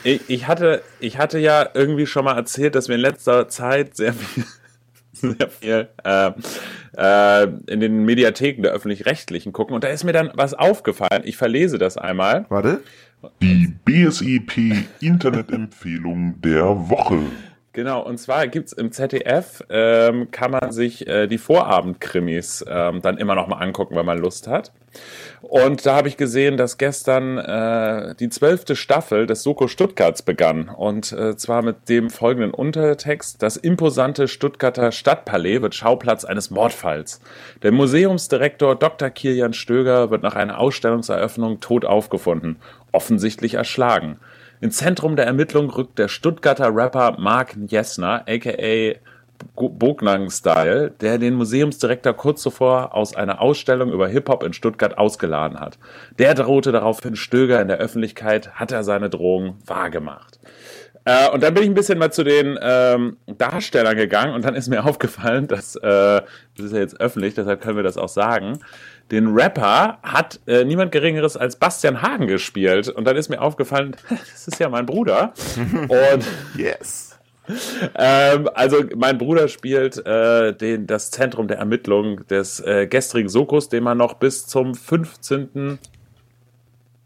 ich, 0.05 0.23
ich, 0.29 0.47
hatte, 0.49 0.83
ich 1.01 1.19
hatte 1.19 1.39
ja 1.39 1.69
irgendwie 1.75 2.07
schon 2.07 2.25
mal 2.25 2.37
erzählt, 2.37 2.75
dass 2.75 2.89
wir 2.89 2.95
in 2.97 3.01
letzter 3.01 3.49
Zeit 3.49 3.97
sehr 3.97 4.13
viel, 4.13 4.45
sehr 5.13 5.49
viel 5.49 5.89
äh, 6.05 6.31
äh, 6.97 7.49
in 7.67 7.81
den 7.81 8.05
Mediatheken 8.05 8.63
der 8.63 8.73
öffentlich-rechtlichen 8.73 9.53
gucken. 9.53 9.75
Und 9.75 9.85
da 9.85 9.89
ist 9.89 10.05
mir 10.05 10.13
dann 10.13 10.31
was 10.35 10.55
aufgefallen. 10.55 11.23
Ich 11.25 11.37
verlese 11.37 11.79
das 11.79 11.97
einmal. 11.97 12.47
Warte. 12.49 12.81
Die 13.43 13.75
BSEP 13.85 14.87
Internetempfehlung 15.01 16.41
der 16.41 16.65
Woche. 16.89 17.19
Genau, 17.79 18.03
und 18.03 18.19
zwar 18.19 18.49
gibt's 18.49 18.73
im 18.73 18.91
ZDF, 18.91 19.63
ähm, 19.71 20.33
kann 20.33 20.51
man 20.51 20.73
sich 20.73 21.07
äh, 21.07 21.29
die 21.29 21.39
Vorabendkrimis 21.39 22.65
ähm, 22.69 23.03
dann 23.03 23.19
immer 23.19 23.37
noch 23.37 23.47
mal 23.47 23.59
angucken, 23.59 23.95
wenn 23.95 24.05
man 24.05 24.19
Lust 24.19 24.49
hat. 24.49 24.73
Und 25.43 25.87
da 25.87 25.95
habe 25.95 26.09
ich 26.09 26.17
gesehen, 26.17 26.57
dass 26.57 26.77
gestern 26.79 27.39
äh, 27.39 28.17
die 28.17 28.31
zwölfte 28.31 28.75
Staffel 28.75 29.29
des 29.29 29.45
Soko 29.45 29.69
Stuttgarts 29.69 30.23
begann. 30.23 30.69
Und 30.69 31.13
äh, 31.13 31.37
zwar 31.37 31.63
mit 31.63 31.89
dem 31.89 32.11
folgenden 32.11 32.51
Untertext. 32.51 33.45
Das 33.45 33.57
imposante 33.57 34.27
Stuttgarter 34.27 34.91
Stadtpalais 34.91 35.63
wird 35.63 35.77
Schauplatz 35.77 36.25
eines 36.25 36.51
Mordfalls. 36.51 37.21
Der 37.63 37.71
Museumsdirektor 37.71 38.75
Dr. 38.75 39.11
Kilian 39.11 39.53
Stöger 39.53 40.11
wird 40.11 40.25
nach 40.25 40.35
einer 40.35 40.59
Ausstellungseröffnung 40.59 41.61
tot 41.61 41.85
aufgefunden, 41.85 42.57
offensichtlich 42.91 43.55
erschlagen. 43.55 44.19
Ins 44.61 44.79
Zentrum 44.79 45.15
der 45.17 45.27
Ermittlung 45.27 45.71
rückt 45.71 45.99
der 45.99 46.09
Stuttgarter 46.09 46.75
Rapper 46.75 47.17
Mark 47.19 47.57
Jesner, 47.69 48.25
aka 48.27 48.99
Bognang 49.55 50.31
Style, 50.31 50.91
der 51.01 51.19
den 51.19 51.35
Museumsdirektor 51.35 52.13
kurz 52.13 52.43
zuvor 52.43 52.95
aus 52.95 53.15
einer 53.15 53.41
Ausstellung 53.41 53.93
über 53.93 54.09
Hip-Hop 54.09 54.43
in 54.43 54.53
Stuttgart 54.53 54.99
ausgeladen 54.99 55.61
hat. 55.61 55.79
Der 56.19 56.35
drohte 56.35 56.73
daraufhin 56.73 57.15
Stöger 57.15 57.61
in 57.63 57.69
der 57.69 57.79
Öffentlichkeit, 57.79 58.55
hat 58.55 58.73
er 58.73 58.83
seine 58.83 59.11
Drohung 59.11 59.57
wahrgemacht. 59.65 60.41
Äh, 61.05 61.31
und 61.31 61.43
dann 61.43 61.55
bin 61.55 61.63
ich 61.63 61.71
ein 61.71 61.75
bisschen 61.75 61.99
mal 61.99 62.13
zu 62.13 62.25
den 62.25 62.59
ähm, 62.61 63.17
Darstellern 63.27 63.97
gegangen 63.97 64.35
und 64.35 64.45
dann 64.45 64.55
ist 64.55 64.69
mir 64.69 64.85
aufgefallen, 64.87 65.47
dass, 65.47 65.77
äh, 65.77 65.81
das 65.83 66.67
ist 66.67 66.73
ja 66.73 66.81
jetzt 66.81 67.01
öffentlich, 67.01 67.35
deshalb 67.35 67.61
können 67.61 67.77
wir 67.77 67.83
das 67.83 67.97
auch 67.97 68.09
sagen, 68.09 68.59
den 69.11 69.29
Rapper 69.29 69.99
hat 70.03 70.41
äh, 70.47 70.65
niemand 70.65 70.93
Geringeres 70.93 71.37
als 71.37 71.57
Bastian 71.57 72.03
Hagen 72.03 72.27
gespielt. 72.27 72.89
Und 72.89 73.05
dann 73.07 73.17
ist 73.17 73.29
mir 73.29 73.41
aufgefallen, 73.41 73.97
das 74.09 74.49
ist 74.49 74.59
ja 74.61 74.69
mein 74.69 74.87
Bruder. 74.87 75.33
Und 75.89 76.25
Yes. 76.57 77.19
ähm, 77.95 78.49
also 78.55 78.85
mein 78.95 79.17
Bruder 79.17 79.49
spielt 79.49 80.05
äh, 80.07 80.53
den, 80.53 80.87
das 80.87 81.11
Zentrum 81.11 81.49
der 81.49 81.57
Ermittlung 81.59 82.27
des 82.27 82.61
äh, 82.61 82.87
gestrigen 82.87 83.31
Sokos, 83.31 83.71
den 83.71 83.85
man 83.85 83.97
noch 83.97 84.15
bis 84.15 84.47
zum 84.47 84.75
15. 84.75 85.79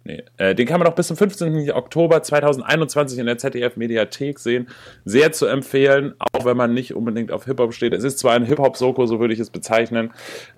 Nee, 0.05 0.25
äh, 0.37 0.55
den 0.55 0.67
kann 0.67 0.81
man 0.81 0.89
noch 0.89 0.97
bis 0.97 1.07
zum 1.07 1.17
15. 1.17 1.71
Oktober 1.71 2.23
2021 2.23 3.19
in 3.19 3.27
der 3.27 3.39
ZDF-Mediathek 3.39 4.39
sehen. 4.39 4.69
Sehr 5.05 5.33
zu 5.33 5.47
empfehlen, 5.47 6.15
auch 6.33 6.45
wenn 6.45 6.57
man 6.57 6.75
nicht 6.75 6.95
unbedingt 6.95 7.31
auf 7.31 7.45
Hip-Hop 7.45 7.73
steht. 7.73 7.93
Es 7.93 8.03
ist 8.03 8.19
zwar 8.19 8.35
ein 8.35 8.45
Hip-Hop-Soko, 8.45 9.07
so 9.07 9.21
würde 9.21 9.35
ich 9.35 9.41
es 9.41 9.51
bezeichnen. 9.51 10.13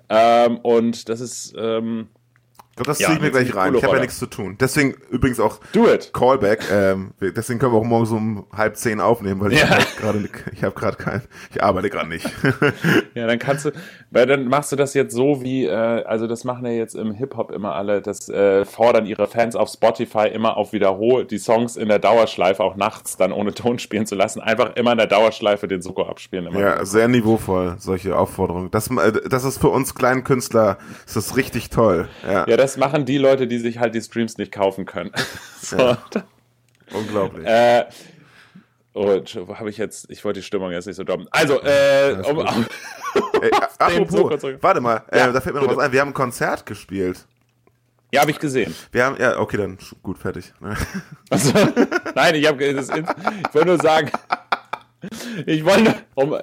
Ähm, 0.09 0.57
und 0.57 1.09
das 1.09 1.21
ist. 1.21 1.53
Ähm, 1.57 2.07
Ich 2.77 2.83
glaube, 2.83 2.89
das 2.89 2.99
Ja, 2.99 3.07
ziehe 3.07 3.15
ich 3.15 3.21
mir 3.21 3.31
gleich 3.31 3.55
rein. 3.55 3.73
Ich 3.73 3.83
habe 3.85 3.95
ja 3.95 4.01
nichts 4.01 4.19
zu 4.19 4.25
tun. 4.25 4.57
Deswegen 4.59 4.95
übrigens 5.09 5.39
auch. 5.39 5.61
Callback. 6.11 6.59
Ähm, 6.69 7.11
deswegen 7.21 7.57
können 7.57 7.71
wir 7.71 7.77
auch 7.79 7.85
morgens 7.85 8.11
um 8.11 8.45
halb 8.51 8.75
zehn 8.75 8.99
aufnehmen, 8.99 9.39
weil 9.39 9.53
ich 9.53 9.61
Ja. 9.61 9.69
hab 9.69 9.95
gerade 9.95 10.27
ich 10.51 10.61
habe 10.61 10.75
gerade 10.75 10.97
kein, 10.97 11.21
ich 11.53 11.63
arbeite 11.63 11.89
gerade 11.89 12.09
nicht. 12.09 12.29
Ja, 13.13 13.27
dann 13.27 13.39
kannst 13.39 13.63
du, 13.63 13.71
weil 14.11 14.25
dann 14.25 14.49
machst 14.49 14.73
du 14.73 14.75
das 14.75 14.93
jetzt 14.93 15.13
so 15.15 15.41
wie, 15.41 15.63
äh, 15.65 15.71
also 15.71 16.27
das 16.27 16.43
machen 16.43 16.65
ja 16.65 16.73
jetzt 16.73 16.95
im 16.95 17.13
Hip-Hop 17.13 17.49
immer 17.51 17.75
alle, 17.75 18.01
das 18.01 18.27
äh, 18.27 18.65
fordern 18.65 19.05
ihre 19.05 19.27
Fans 19.27 19.55
auf 19.55 19.69
Spotify 19.69 20.27
immer 20.27 20.57
auf 20.57 20.73
Wiederhol, 20.73 21.23
die 21.23 21.37
Songs 21.37 21.77
in 21.77 21.87
der 21.87 21.99
Dauerschleife 21.99 22.61
auch 22.61 22.75
nachts 22.75 23.15
dann 23.15 23.31
ohne 23.31 23.53
Ton 23.53 23.79
spielen 23.79 24.05
zu 24.05 24.15
lassen, 24.15 24.41
einfach 24.41 24.75
immer 24.75 24.91
in 24.91 24.97
der 24.97 25.07
Dauerschleife 25.07 25.69
den 25.69 25.81
Soko 25.81 26.03
abspielen. 26.03 26.47
Immer. 26.47 26.59
ja, 26.59 26.85
sehr 26.85 27.07
niveauvoll 27.07 27.75
solche 27.79 28.17
Aufforderungen. 28.17 28.69
Das, 28.71 28.89
äh, 28.91 29.13
das 29.29 29.45
ist 29.45 29.59
für 29.59 29.69
uns 29.69 29.95
kleinen 29.95 30.25
Künstler 30.25 30.77
ist 31.05 31.15
das 31.15 31.37
richtig 31.37 31.69
toll. 31.69 32.09
Ja, 32.29 32.45
ja, 32.47 32.57
das 32.65 32.77
machen 32.77 33.05
die 33.05 33.17
Leute, 33.19 33.45
die 33.47 33.59
sich 33.59 33.77
halt 33.79 33.93
die 33.95 34.01
Streams 34.01 34.37
nicht 34.37 34.51
kaufen 34.51 34.85
können. 34.85 35.11
so, 35.61 35.77
Ja. 35.77 35.97
unglaublich. 36.93 37.45
äh, 37.47 37.85
Oh, 38.97 39.19
habe 39.55 39.69
ich 39.69 39.77
jetzt, 39.77 40.09
ich 40.09 40.23
wollte 40.23 40.39
die 40.39 40.45
Stimmung 40.45 40.71
jetzt 40.71 40.85
nicht 40.85 40.95
so 40.95 41.03
dumm. 41.03 41.27
Also, 41.31 41.61
äh, 41.61 42.15
um, 42.29 42.37
um, 42.37 42.45
Ey, 43.41 43.51
apropos, 43.77 44.41
warte 44.61 44.79
mal, 44.79 45.03
Ja, 45.13 45.27
äh, 45.27 45.33
da 45.33 45.41
fällt 45.41 45.53
mir 45.53 45.59
noch 45.59 45.67
bitte. 45.67 45.77
was 45.79 45.85
ein. 45.87 45.91
Wir 45.91 45.99
haben 45.99 46.11
ein 46.11 46.13
Konzert 46.13 46.65
gespielt. 46.65 47.25
ja, 48.13 48.21
habe 48.21 48.31
ich 48.31 48.39
gesehen. 48.39 48.73
Wir 48.93 49.03
haben, 49.05 49.17
ja, 49.19 49.37
okay, 49.37 49.57
dann 49.57 49.77
gut, 50.01 50.17
fertig. 50.17 50.53
Also, 51.29 51.51
nein, 52.15 52.35
ich 52.35 52.47
habe 52.47 52.73
das 52.73 52.87
ich 52.87 53.53
wollte 53.53 53.67
nur 53.67 53.77
sagen, 53.79 54.09
ich 55.45 55.65
wollte, 55.65 55.95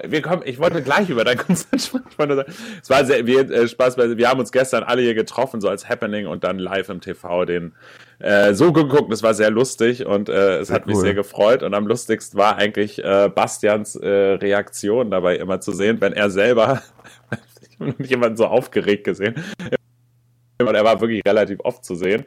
wir 0.08 0.22
kommen, 0.22 0.42
ich 0.44 0.58
wollte 0.58 0.82
gleich 0.82 1.08
über 1.10 1.24
dein 1.24 1.36
Konzert 1.46 1.80
sprechen. 1.80 2.44
Es 2.82 2.90
war 2.90 3.04
sehr 3.04 3.26
wir, 3.26 3.50
äh, 3.50 3.68
Spaß, 3.68 3.96
wir 3.96 4.28
haben 4.28 4.40
uns 4.40 4.52
gestern 4.52 4.82
alle 4.82 5.02
hier 5.02 5.14
getroffen, 5.14 5.60
so 5.60 5.68
als 5.68 5.88
Happening 5.88 6.26
und 6.26 6.44
dann 6.44 6.58
live 6.58 6.88
im 6.88 7.00
TV 7.00 7.44
den 7.44 7.72
äh, 8.18 8.54
so 8.54 8.72
geguckt. 8.72 9.12
Das 9.12 9.22
war 9.22 9.34
sehr 9.34 9.50
lustig 9.50 10.06
und 10.06 10.28
äh, 10.28 10.58
es 10.58 10.68
Sehr 10.68 10.76
hat 10.76 10.86
mich 10.86 10.96
cool. 10.96 11.02
sehr 11.02 11.14
gefreut. 11.14 11.62
Und 11.62 11.74
am 11.74 11.86
lustigsten 11.86 12.38
war 12.38 12.56
eigentlich 12.56 13.02
äh, 13.02 13.28
Bastians 13.34 13.96
äh, 13.96 14.08
Reaktion 14.08 15.10
dabei 15.10 15.36
immer 15.36 15.60
zu 15.60 15.72
sehen, 15.72 16.00
wenn 16.00 16.12
er 16.12 16.30
selber, 16.30 16.82
ich 17.68 17.80
habe 17.80 17.90
noch 17.90 17.98
nicht 17.98 18.10
jemanden 18.10 18.36
so 18.36 18.46
aufgeregt 18.46 19.04
gesehen, 19.04 19.34
und 20.68 20.74
er 20.74 20.84
war 20.84 21.00
wirklich 21.00 21.22
relativ 21.26 21.60
oft 21.64 21.84
zu 21.84 21.94
sehen, 21.94 22.24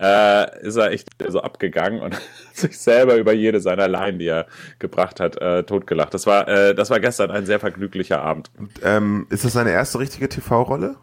äh, 0.00 0.60
ist 0.66 0.76
er 0.76 0.90
echt 0.92 1.08
so 1.28 1.40
abgegangen 1.40 2.00
und 2.00 2.16
sich 2.52 2.78
selber 2.78 3.16
über 3.16 3.32
jede 3.32 3.60
seiner 3.60 3.88
Line, 3.88 4.18
die 4.18 4.26
er 4.28 4.46
gebracht 4.78 5.20
hat, 5.20 5.40
äh, 5.40 5.62
totgelacht. 5.64 6.14
Das 6.14 6.26
war, 6.26 6.48
äh, 6.48 6.74
das 6.74 6.90
war 6.90 7.00
gestern 7.00 7.30
ein 7.30 7.46
sehr 7.46 7.60
vergnüglicher 7.60 8.22
Abend. 8.22 8.50
ähm, 8.84 9.26
ist 9.30 9.44
das 9.44 9.52
seine 9.52 9.70
erste 9.72 9.98
richtige 9.98 10.28
TV-Rolle? 10.28 10.96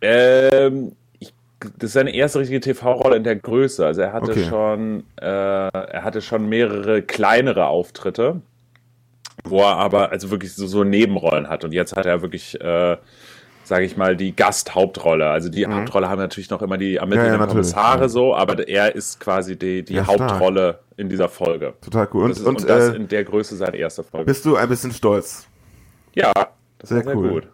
Ähm, 0.00 0.92
das 1.78 1.88
ist 1.88 1.92
seine 1.94 2.14
erste 2.14 2.38
richtige 2.38 2.60
TV-Rolle 2.60 3.16
in 3.16 3.24
der 3.24 3.34
Größe. 3.36 3.84
Also 3.84 4.02
er 4.02 4.12
hatte 4.12 4.30
Okay. 4.30 4.44
schon, 4.48 5.02
äh, 5.20 5.26
er 5.26 6.04
hatte 6.04 6.22
schon 6.22 6.48
mehrere 6.48 7.02
kleinere 7.02 7.66
Auftritte, 7.66 8.42
wo 9.44 9.62
er 9.62 9.76
aber 9.76 10.12
also 10.12 10.30
wirklich 10.30 10.54
so, 10.54 10.66
so 10.68 10.84
Nebenrollen 10.84 11.48
hat. 11.48 11.64
Und 11.64 11.72
jetzt 11.72 11.96
hat 11.96 12.06
er 12.06 12.22
wirklich, 12.22 12.60
äh, 12.60 12.96
sage 13.68 13.84
ich 13.84 13.96
mal, 13.96 14.16
die 14.16 14.34
Gasthauptrolle. 14.34 15.28
Also 15.28 15.48
die 15.50 15.66
Hauptrolle 15.66 16.08
haben 16.08 16.18
natürlich 16.18 16.48
noch 16.50 16.62
immer 16.62 16.78
die 16.78 16.88
Mhm. 16.88 16.94
Ja, 16.94 17.00
ermittelnden 17.02 17.32
ja, 17.32 17.38
natürlich. 17.38 17.72
Kommissare 17.74 18.00
Ja. 18.02 18.08
so, 18.08 18.34
aber 18.34 18.66
er 18.66 18.94
ist 18.94 19.20
quasi 19.20 19.58
die, 19.58 19.84
die 19.84 19.94
Ja, 19.94 20.04
stark. 20.04 20.20
Hauptrolle 20.32 20.78
in 20.96 21.08
dieser 21.08 21.28
Folge. 21.28 21.74
Total 21.82 22.08
cool. 22.14 22.24
Und, 22.24 22.30
Das 22.30 22.38
ist, 22.40 22.46
und, 22.46 22.56
und, 22.60 22.68
das 22.68 22.88
äh, 22.88 22.96
in 22.96 23.06
der 23.08 23.24
Größe 23.24 23.56
seine 23.56 23.76
erste 23.76 24.02
Folge. 24.02 24.24
bist 24.26 24.44
du 24.44 24.56
ein 24.56 24.68
bisschen 24.68 24.90
stolz? 24.92 25.46
Ja, 26.14 26.32
das 26.78 26.88
Sehr 26.88 27.02
sehr 27.02 27.14
cool. 27.16 27.30
gut. 27.30 27.48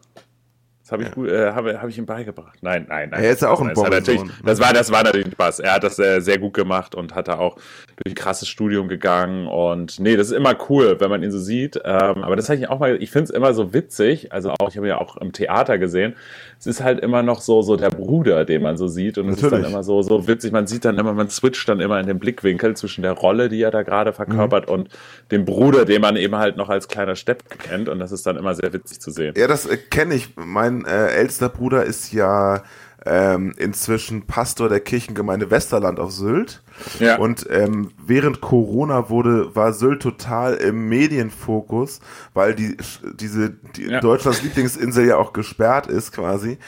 Das 0.85 0.93
habe 0.93 1.05
ich, 1.05 1.13
gut, 1.13 1.31
äh, 1.31 1.53
habe, 1.53 1.81
habe 1.81 1.89
ich 1.89 1.97
ihm 1.97 2.05
beigebracht. 2.05 2.59
Nein, 2.61 2.85
nein, 2.91 3.09
nein. 3.09 3.25
Er 3.25 3.31
ist 3.31 3.41
ja 3.41 3.49
auch 3.49 3.63
ein 3.63 3.69
hat 3.69 3.91
natürlich, 3.91 4.21
das 4.45 4.61
war, 4.61 4.75
das 4.75 4.93
war 4.93 5.03
natürlich 5.03 5.33
Spaß. 5.33 5.61
Er 5.61 5.77
hat 5.77 5.83
das 5.83 5.99
äh, 5.99 6.21
sehr 6.21 6.39
gut 6.39 6.53
gemacht 6.53 6.95
und 6.95 7.15
hat 7.15 7.27
da 7.27 7.39
auch 7.39 7.57
durch 7.97 8.13
ein 8.13 8.15
krasses 8.15 8.49
Studium 8.49 8.89
gegangen. 8.89 9.47
Und 9.47 9.99
nee, 9.99 10.15
das 10.15 10.27
ist 10.27 10.35
immer 10.35 10.55
cool, 10.69 11.01
wenn 11.01 11.09
man 11.09 11.23
ihn 11.23 11.31
so 11.31 11.39
sieht. 11.39 11.81
Ähm, 11.83 12.23
aber 12.23 12.37
das 12.37 12.51
habe 12.51 12.59
ich 12.59 12.69
auch 12.69 12.81
mal, 12.81 13.03
ich 13.03 13.11
finde 13.11 13.25
es 13.25 13.31
immer 13.31 13.55
so 13.55 13.73
witzig. 13.73 14.31
Also 14.31 14.51
auch, 14.51 14.69
ich 14.69 14.77
habe 14.77 14.87
ihn 14.87 14.91
ja 14.91 15.01
auch 15.01 15.17
im 15.17 15.33
Theater 15.33 15.79
gesehen. 15.79 16.17
Es 16.61 16.67
ist 16.67 16.83
halt 16.83 17.01
immer 17.01 17.23
noch 17.23 17.41
so, 17.41 17.63
so 17.63 17.77
der 17.77 17.89
Bruder, 17.89 18.45
den 18.45 18.61
man 18.61 18.77
so 18.77 18.87
sieht. 18.87 19.17
Und 19.17 19.31
es 19.31 19.43
ist 19.43 19.51
dann 19.51 19.65
immer 19.65 19.83
so, 19.83 20.03
so 20.03 20.29
witzig. 20.29 20.53
Man 20.53 20.67
sieht 20.67 20.85
dann 20.85 20.99
immer, 20.99 21.15
man 21.15 21.31
switcht 21.31 21.67
dann 21.67 21.81
immer 21.81 21.99
in 21.99 22.07
den 22.07 22.19
Blickwinkel 22.19 22.77
zwischen 22.77 23.01
der 23.01 23.13
Rolle, 23.13 23.49
die 23.49 23.63
er 23.63 23.71
da 23.71 23.85
gerade 23.85 24.13
verkörpert, 24.13 24.69
und 24.69 24.91
dem 25.31 25.47
Bruder, 25.47 25.87
den 25.87 26.03
man 26.03 26.17
eben 26.17 26.37
halt 26.37 26.59
noch 26.59 26.69
als 26.69 26.89
kleiner 26.89 27.17
Stepp 27.17 27.43
kennt. 27.59 27.89
Und 27.89 28.01
das 28.01 28.13
ist 28.13 28.27
dann 28.27 28.37
immer 28.37 28.55
sehr 28.55 28.71
witzig 28.75 29.01
zu 29.01 29.11
sehen. 29.11 29.33
Ja, 29.35 29.47
das 29.47 29.65
äh, 29.65 29.79
kenne 29.79 30.15
ich. 30.15 30.29
Mein 30.37 30.74
äh, 30.85 31.09
ältester 31.13 31.49
Bruder 31.49 31.85
ist 31.85 32.13
ja 32.13 32.63
ähm, 33.07 33.55
inzwischen 33.57 34.27
Pastor 34.27 34.69
der 34.69 34.81
Kirchengemeinde 34.81 35.51
Westerland 35.51 36.01
auf 36.01 36.11
Sylt. 36.11 36.64
Ja. 36.99 37.19
Und 37.19 37.47
ähm, 37.51 37.91
während 38.05 38.41
Corona 38.41 39.09
wurde, 39.11 39.55
war 39.55 39.73
Sylt 39.73 40.03
total 40.03 40.55
im 40.55 40.89
Medienfokus, 40.89 42.01
weil 42.33 42.55
die 42.55 42.77
diese 43.15 43.51
die 43.77 43.85
Ja. 43.91 44.01
Deutschlands 44.01 44.43
Lieblingsinsel 44.43 45.07
ja 45.07 45.17
auch 45.17 45.33
gesperrt 45.33 45.87
ist 45.87 46.13
quasi. 46.13 46.59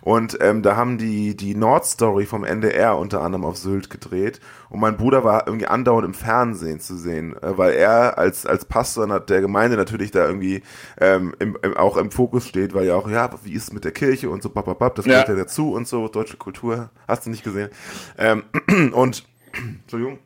Und 0.00 0.38
ähm, 0.40 0.62
da 0.62 0.76
haben 0.76 0.98
die 0.98 1.36
die 1.36 1.54
Nordstory 1.54 2.26
vom 2.26 2.44
NDR 2.44 2.96
unter 2.98 3.22
anderem 3.22 3.44
auf 3.44 3.56
Sylt 3.56 3.90
gedreht. 3.90 4.40
Und 4.68 4.80
mein 4.80 4.96
Bruder 4.96 5.22
war 5.22 5.46
irgendwie 5.46 5.66
andauernd 5.66 6.06
im 6.06 6.14
Fernsehen 6.14 6.80
zu 6.80 6.96
sehen, 6.96 7.36
äh, 7.42 7.56
weil 7.58 7.72
er 7.74 8.18
als 8.18 8.46
als 8.46 8.64
Pastor 8.64 9.20
der 9.20 9.40
Gemeinde 9.40 9.76
natürlich 9.76 10.10
da 10.10 10.26
irgendwie 10.26 10.62
ähm, 11.00 11.34
im, 11.38 11.56
im, 11.62 11.76
auch 11.76 11.96
im 11.96 12.10
Fokus 12.10 12.48
steht, 12.48 12.74
weil 12.74 12.86
ja 12.86 12.94
auch 12.96 13.08
ja 13.08 13.30
wie 13.44 13.52
ist 13.52 13.64
es 13.64 13.72
mit 13.72 13.84
der 13.84 13.92
Kirche 13.92 14.30
und 14.30 14.42
so 14.42 14.48
bababab, 14.50 14.94
das 14.96 15.06
Ja. 15.06 15.12
gehört 15.12 15.28
ja 15.28 15.34
dazu 15.36 15.72
und 15.72 15.86
so 15.86 16.08
deutsche 16.08 16.36
Kultur 16.36 16.90
hast 17.06 17.26
du 17.26 17.30
nicht 17.30 17.44
gesehen. 17.44 17.68
Ähm, 18.18 18.42
und 18.92 19.24
Entschuldigung. 19.82 20.18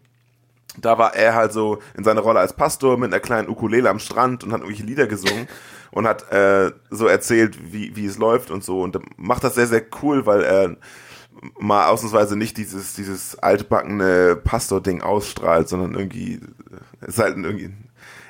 Da 0.79 0.99
war 0.99 1.15
er 1.15 1.35
halt 1.35 1.53
so 1.53 1.79
in 1.97 2.05
seiner 2.05 2.21
Rolle 2.21 2.41
als 2.41 2.53
Pastor 2.53 2.99
mit 2.99 3.13
einer 3.13 3.21
kleinen 3.21 3.49
Ukulele 3.49 3.89
am 3.89 3.99
Strand 3.99 4.45
und 4.45 4.53
hat 4.53 4.61
irgendwelche 4.61 4.85
Lieder 4.85 5.07
gesungen 5.07 5.49
und 5.91 6.07
hat 6.07 6.31
äh, 6.33 6.73
so 6.91 7.07
erzählt, 7.07 7.73
wie, 7.73 7.97
wie 7.97 8.05
es 8.05 8.19
läuft 8.19 8.51
und 8.51 8.63
so. 8.63 8.83
Und 8.83 8.99
macht 9.19 9.45
das 9.45 9.55
sehr, 9.55 9.67
sehr 9.67 9.83
cool, 10.03 10.27
weil 10.27 10.43
er 10.43 10.77
mal 11.59 11.89
ausnahmsweise 11.89 12.37
nicht 12.37 12.57
dieses, 12.57 12.95
dieses 12.95 13.39
altbackene 13.39 14.37
Pastor-Ding 14.37 15.03
ausstrahlt, 15.03 15.69
sondern 15.69 15.95
irgendwie 15.95 16.41
ist 17.07 17.19
halt 17.19 17.37
ein 17.37 17.45
irgendwie 17.45 17.71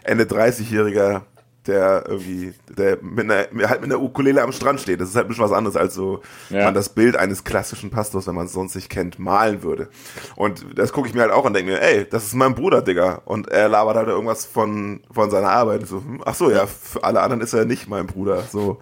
Ende 0.05 0.25
30-jähriger 0.25 1.23
der 1.67 2.05
irgendwie, 2.07 2.55
der 2.77 2.99
mit 3.03 3.25
einer, 3.25 3.47
halt 3.69 3.81
mit 3.81 3.91
einer 3.93 4.01
Ukulele 4.01 4.43
am 4.43 4.53
Strand 4.53 4.81
steht. 4.81 5.01
Das 5.01 5.09
ist 5.11 5.17
halt 5.17 5.27
ein 5.27 5.29
bisschen 5.29 5.45
was 5.45 5.53
anderes, 5.53 5.77
als 5.77 5.95
so 5.95 6.23
Ja. 6.51 6.65
man 6.65 6.75
das 6.75 6.89
Bild 6.89 7.17
eines 7.17 7.45
klassischen 7.45 7.91
Pastors, 7.91 8.27
wenn 8.27 8.35
man 8.35 8.47
es 8.47 8.53
sonst 8.53 8.75
nicht 8.75 8.89
kennt, 8.89 9.19
malen 9.19 9.63
würde. 9.63 9.89
Und 10.37 10.65
das 10.75 10.93
gucke 10.93 11.09
ich 11.09 11.15
mir 11.15 11.23
halt 11.23 11.33
auch 11.33 11.41
an 11.41 11.49
und 11.49 11.55
denke 11.55 11.73
mir, 11.73 11.83
ey, 11.83 12.07
das 12.09 12.25
ist 12.27 12.35
mein 12.35 12.55
Bruder, 12.55 12.83
Digga. 12.83 13.23
Und 13.25 13.49
er 13.49 13.69
labert 13.69 13.97
halt 13.97 14.09
irgendwas 14.09 14.45
von, 14.45 15.01
von 15.11 15.31
seiner 15.31 15.51
Arbeit. 15.51 15.87
So, 15.87 15.97
hm, 15.99 16.23
ach 16.25 16.35
so, 16.35 16.51
ja, 16.51 16.67
für 16.67 17.03
alle 17.05 17.21
anderen 17.21 17.41
ist 17.43 17.53
er 17.53 17.65
nicht 17.65 17.89
mein 17.89 18.07
Bruder. 18.07 18.43
So, 18.51 18.79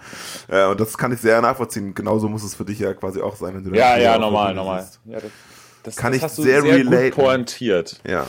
äh, 0.48 0.66
und 0.66 0.78
das 0.80 0.96
kann 0.98 1.12
ich 1.12 1.20
sehr 1.20 1.40
nachvollziehen. 1.40 1.94
Genauso 1.94 2.28
muss 2.28 2.44
es 2.44 2.54
für 2.54 2.64
dich 2.64 2.78
ja 2.78 2.94
quasi 2.94 3.20
auch 3.20 3.36
sein, 3.36 3.54
wenn 3.54 3.64
du 3.64 3.70
Ja, 3.76 3.92
dann 3.94 4.02
ja, 4.02 4.10
der 4.12 4.18
normal, 4.20 4.54
normal. 4.54 4.86
Ja, 5.06 5.20
das, 5.20 5.30
das, 5.82 5.96
Kann 5.96 6.12
das 6.12 6.22
ich 6.38 6.44
sehr 6.44 6.62
sehr, 6.62 6.84
gut 6.84 7.14
pointiert. 7.14 8.00
Ja. 8.06 8.26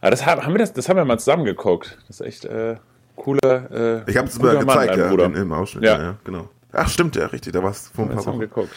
Aber 0.00 0.10
das 0.12 0.24
haben, 0.24 0.52
wir 0.52 0.58
das, 0.58 0.72
das 0.72 0.88
haben 0.88 0.96
wir 0.96 1.04
mal 1.04 1.18
zusammen 1.18 1.44
geguckt. 1.44 1.98
Das 2.06 2.20
ist 2.20 2.26
echt 2.26 2.44
äh, 2.44 2.76
cooler. 3.18 4.04
Äh, 4.06 4.10
Ich 4.10 4.16
habe 4.16 4.28
es 4.28 4.38
Mann, 4.38 4.60
gezeigt, 4.60 4.96
dein 4.96 5.18
ja, 5.18 5.24
in, 5.26 5.34
im 5.34 5.52
Ausschnitt. 5.52 5.84
Ja. 5.84 5.96
Ja. 5.96 6.02
ja, 6.02 6.14
genau. 6.24 6.48
Ach, 6.72 6.88
stimmt, 6.88 7.16
ja, 7.16 7.26
richtig. 7.26 7.52
Da 7.52 7.62
war 7.62 7.70
es 7.70 7.88
vor 7.94 8.04
ein 8.06 8.14
paar 8.14 8.24
Wochen. 8.26 8.38
geguckt. 8.40 8.72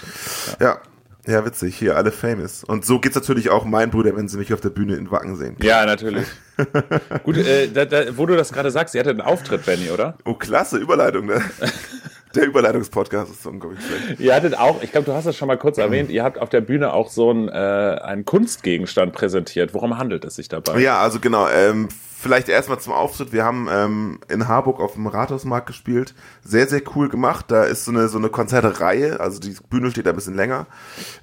Ja. 0.59 0.79
Ja, 1.27 1.45
witzig. 1.45 1.75
Hier, 1.77 1.95
alle 1.97 2.11
famous. 2.11 2.63
Und 2.63 2.83
so 2.83 2.99
geht's 2.99 3.15
natürlich 3.15 3.51
auch 3.51 3.63
mein 3.63 3.91
Bruder, 3.91 4.15
wenn 4.15 4.27
sie 4.27 4.37
mich 4.37 4.53
auf 4.55 4.61
der 4.61 4.69
Bühne 4.69 4.95
in 4.95 5.11
Wacken 5.11 5.35
sehen. 5.35 5.55
Ja, 5.61 5.85
natürlich. 5.85 6.25
Gut, 7.23 7.37
äh, 7.37 7.67
da, 7.67 7.85
da, 7.85 8.17
wo 8.17 8.25
du 8.25 8.35
das 8.35 8.51
gerade 8.51 8.71
sagst, 8.71 8.93
sie 8.93 8.99
hatte 8.99 9.11
einen 9.11 9.21
Auftritt, 9.21 9.65
Benny, 9.65 9.91
oder? 9.91 10.17
Oh, 10.25 10.33
klasse 10.33 10.77
Überleitung, 10.77 11.27
ne? 11.27 11.41
Der 12.33 12.45
Überleitungspodcast 12.45 13.29
ist 13.29 13.43
so 13.43 13.49
unglaublich 13.49 13.81
schlecht. 13.85 14.19
Ihr 14.21 14.33
hattet 14.33 14.57
auch, 14.57 14.81
ich 14.81 14.91
glaube, 14.93 15.05
du 15.05 15.13
hast 15.13 15.25
es 15.25 15.35
schon 15.35 15.49
mal 15.49 15.57
kurz 15.57 15.77
erwähnt, 15.77 16.09
ihr 16.09 16.23
habt 16.23 16.39
auf 16.39 16.47
der 16.47 16.61
Bühne 16.61 16.93
auch 16.93 17.09
so 17.09 17.29
einen, 17.29 17.49
äh, 17.49 17.51
einen 17.51 18.23
Kunstgegenstand 18.23 19.11
präsentiert. 19.11 19.73
Worum 19.73 19.97
handelt 19.97 20.23
es 20.23 20.35
sich 20.35 20.47
dabei? 20.47 20.79
Ja, 20.79 21.01
also 21.01 21.19
genau, 21.19 21.49
ähm, 21.49 21.89
vielleicht 22.21 22.49
erstmal 22.49 22.79
zum 22.79 22.93
Auftritt. 22.93 23.33
Wir 23.33 23.43
haben 23.43 23.67
ähm, 23.69 24.19
in 24.29 24.47
Harburg 24.47 24.79
auf 24.79 24.93
dem 24.93 25.07
Rathausmarkt 25.07 25.67
gespielt. 25.67 26.13
Sehr, 26.43 26.67
sehr 26.67 26.81
cool 26.95 27.09
gemacht. 27.09 27.45
Da 27.49 27.63
ist 27.63 27.85
so 27.85 27.91
eine, 27.91 28.07
so 28.07 28.17
eine 28.17 28.29
Konzertreihe, 28.29 29.19
also 29.19 29.39
die 29.39 29.55
Bühne 29.69 29.91
steht 29.91 30.05
da 30.05 30.11
ein 30.11 30.15
bisschen 30.15 30.35
länger, 30.35 30.67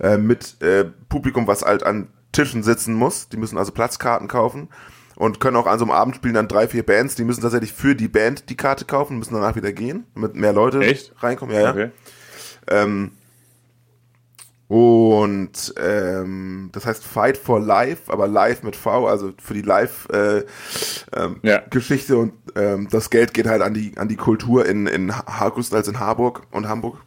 äh, 0.00 0.18
mit 0.18 0.60
äh, 0.60 0.84
Publikum, 1.08 1.46
was 1.46 1.62
halt 1.62 1.84
an 1.84 2.08
Tischen 2.32 2.62
sitzen 2.62 2.94
muss. 2.94 3.28
Die 3.28 3.36
müssen 3.36 3.56
also 3.56 3.72
Platzkarten 3.72 4.28
kaufen 4.28 4.68
und 5.14 5.40
können 5.40 5.56
auch 5.56 5.66
an 5.66 5.78
so 5.78 5.84
einem 5.84 5.92
Abend 5.92 6.16
spielen 6.16 6.34
dann 6.34 6.48
drei, 6.48 6.68
vier 6.68 6.84
Bands. 6.84 7.14
Die 7.14 7.24
müssen 7.24 7.42
tatsächlich 7.42 7.72
für 7.72 7.94
die 7.94 8.08
Band 8.08 8.50
die 8.50 8.56
Karte 8.56 8.84
kaufen, 8.84 9.18
müssen 9.18 9.34
danach 9.34 9.56
wieder 9.56 9.72
gehen, 9.72 10.04
damit 10.14 10.34
mehr 10.34 10.52
Leute 10.52 10.80
Echt? 10.80 11.14
reinkommen. 11.22 11.54
Ja, 11.54 11.62
ja. 11.62 11.70
Okay. 11.70 11.90
Ähm, 12.68 13.12
und 14.68 15.74
ähm, 15.82 16.68
das 16.72 16.84
heißt 16.84 17.02
Fight 17.02 17.38
for 17.38 17.58
Life, 17.58 18.12
aber 18.12 18.28
live 18.28 18.62
mit 18.62 18.76
V, 18.76 19.06
also 19.06 19.32
für 19.42 19.54
die 19.54 19.62
Live-Geschichte 19.62 20.46
äh, 21.12 21.24
ähm, 21.24 21.36
Ja. 21.42 21.62
Geschichte 21.70 22.18
und 22.18 22.34
ähm, 22.54 22.86
das 22.90 23.08
Geld 23.08 23.32
geht 23.32 23.46
halt 23.46 23.62
an 23.62 23.72
die 23.72 23.96
an 23.96 24.08
die 24.08 24.16
Kultur 24.16 24.66
in 24.66 24.86
in 24.86 25.08
größtenteils 25.08 25.88
in 25.88 26.00
Harburg 26.00 26.42
und 26.50 26.68
Hamburg. 26.68 26.98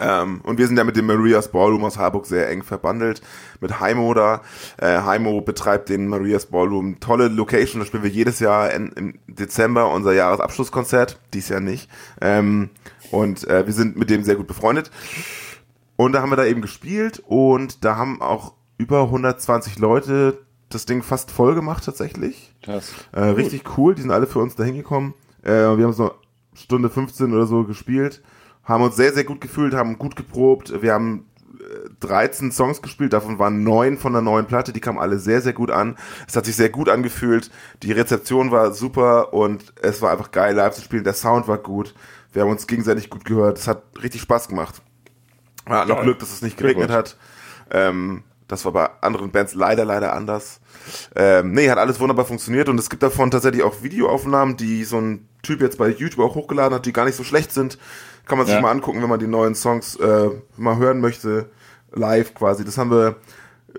Ähm, 0.00 0.40
und 0.44 0.58
wir 0.58 0.66
sind 0.66 0.78
ja 0.78 0.84
mit 0.84 0.96
dem 0.96 1.06
Maria's 1.06 1.48
Ballroom 1.52 1.84
aus 1.84 1.98
Harburg 1.98 2.24
sehr 2.24 2.48
eng 2.48 2.62
verbandelt. 2.62 3.20
Mit 3.60 3.80
Heimo 3.80 4.14
da. 4.14 4.40
Äh, 4.78 5.02
Heimo 5.02 5.42
betreibt 5.42 5.90
den 5.90 6.06
Maria's 6.06 6.46
Ballroom. 6.46 7.00
Tolle 7.00 7.28
Location. 7.28 7.80
Da 7.80 7.86
spielen 7.86 8.02
wir 8.02 8.10
jedes 8.10 8.40
Jahr 8.40 8.72
in, 8.72 8.92
im 8.92 9.18
Dezember 9.26 9.92
unser 9.92 10.12
Jahresabschlusskonzert. 10.12 11.20
Dies 11.34 11.50
Jahr 11.50 11.60
nicht. 11.60 11.90
Ähm, 12.20 12.70
und 13.10 13.46
äh, 13.46 13.66
wir 13.66 13.74
sind 13.74 13.96
mit 13.96 14.08
dem 14.08 14.24
sehr 14.24 14.36
gut 14.36 14.46
befreundet. 14.46 14.90
Und 16.00 16.12
da 16.12 16.22
haben 16.22 16.30
wir 16.30 16.36
da 16.36 16.46
eben 16.46 16.62
gespielt 16.62 17.22
und 17.26 17.84
da 17.84 17.96
haben 17.96 18.22
auch 18.22 18.54
über 18.78 19.02
120 19.02 19.78
Leute 19.78 20.38
das 20.70 20.86
Ding 20.86 21.02
fast 21.02 21.30
voll 21.30 21.54
gemacht 21.54 21.84
tatsächlich. 21.84 22.54
Das, 22.62 22.90
Äh, 23.12 23.24
richtig 23.24 23.64
cool, 23.76 23.94
die 23.94 24.00
sind 24.00 24.10
alle 24.10 24.26
für 24.26 24.38
uns 24.38 24.56
da 24.56 24.64
hingekommen. 24.64 25.12
Äh, 25.42 25.50
wir 25.50 25.84
haben 25.84 25.92
so 25.92 26.04
eine 26.04 26.12
Stunde 26.54 26.88
15 26.88 27.34
oder 27.34 27.44
so 27.44 27.64
gespielt, 27.64 28.22
haben 28.64 28.82
uns 28.82 28.96
sehr, 28.96 29.12
sehr 29.12 29.24
gut 29.24 29.42
gefühlt, 29.42 29.74
haben 29.74 29.98
gut 29.98 30.16
geprobt. 30.16 30.80
Wir 30.80 30.94
haben 30.94 31.26
äh, 31.58 31.90
13 32.00 32.50
Songs 32.50 32.80
gespielt, 32.80 33.12
davon 33.12 33.38
waren 33.38 33.62
neun 33.62 33.98
von 33.98 34.14
der 34.14 34.22
neuen 34.22 34.46
Platte, 34.46 34.72
die 34.72 34.80
kamen 34.80 34.98
alle 34.98 35.18
sehr, 35.18 35.42
sehr 35.42 35.52
gut 35.52 35.70
an. 35.70 35.98
Es 36.26 36.34
hat 36.34 36.46
sich 36.46 36.56
sehr 36.56 36.70
gut 36.70 36.88
angefühlt, 36.88 37.50
die 37.82 37.92
Rezeption 37.92 38.50
war 38.50 38.72
super 38.72 39.34
und 39.34 39.74
es 39.82 40.00
war 40.00 40.12
einfach 40.12 40.30
geil 40.30 40.54
live 40.54 40.76
zu 40.76 40.80
spielen, 40.80 41.04
der 41.04 41.12
Sound 41.12 41.46
war 41.46 41.58
gut, 41.58 41.94
wir 42.32 42.40
haben 42.40 42.50
uns 42.50 42.66
gegenseitig 42.66 43.10
gut 43.10 43.26
gehört, 43.26 43.58
es 43.58 43.68
hat 43.68 43.82
richtig 44.02 44.22
Spaß 44.22 44.48
gemacht. 44.48 44.80
Wir 45.66 45.76
hatten 45.76 45.88
noch. 45.90 46.02
Glück, 46.02 46.18
dass 46.18 46.32
es 46.32 46.42
nicht 46.42 46.56
geregnet 46.56 46.90
hat. 46.90 47.16
Ähm, 47.70 48.24
das 48.48 48.64
war 48.64 48.72
bei 48.72 48.88
anderen 49.00 49.30
Bands 49.30 49.54
leider, 49.54 49.84
leider 49.84 50.12
anders. 50.12 50.60
Ähm, 51.14 51.52
nee, 51.52 51.70
hat 51.70 51.78
alles 51.78 52.00
wunderbar 52.00 52.24
funktioniert 52.24 52.68
und 52.68 52.78
es 52.80 52.90
gibt 52.90 53.02
davon 53.02 53.30
tatsächlich 53.30 53.62
auch 53.62 53.82
Videoaufnahmen, 53.82 54.56
die 54.56 54.82
so 54.84 54.98
ein 54.98 55.28
Typ 55.42 55.60
jetzt 55.60 55.78
bei 55.78 55.88
YouTube 55.88 56.24
auch 56.24 56.34
hochgeladen 56.34 56.74
hat, 56.74 56.84
die 56.84 56.92
gar 56.92 57.04
nicht 57.04 57.14
so 57.16 57.22
schlecht 57.22 57.52
sind. 57.52 57.78
Kann 58.26 58.38
man 58.38 58.46
sich 58.46 58.56
Ja. 58.56 58.60
mal 58.60 58.70
angucken, 58.72 59.00
wenn 59.02 59.08
man 59.08 59.20
die 59.20 59.28
neuen 59.28 59.54
Songs 59.54 59.96
äh, 59.96 60.30
mal 60.56 60.76
hören 60.78 61.00
möchte, 61.00 61.50
live 61.92 62.34
quasi. 62.34 62.64
Das 62.64 62.76
haben 62.76 62.90
wir, 62.90 63.16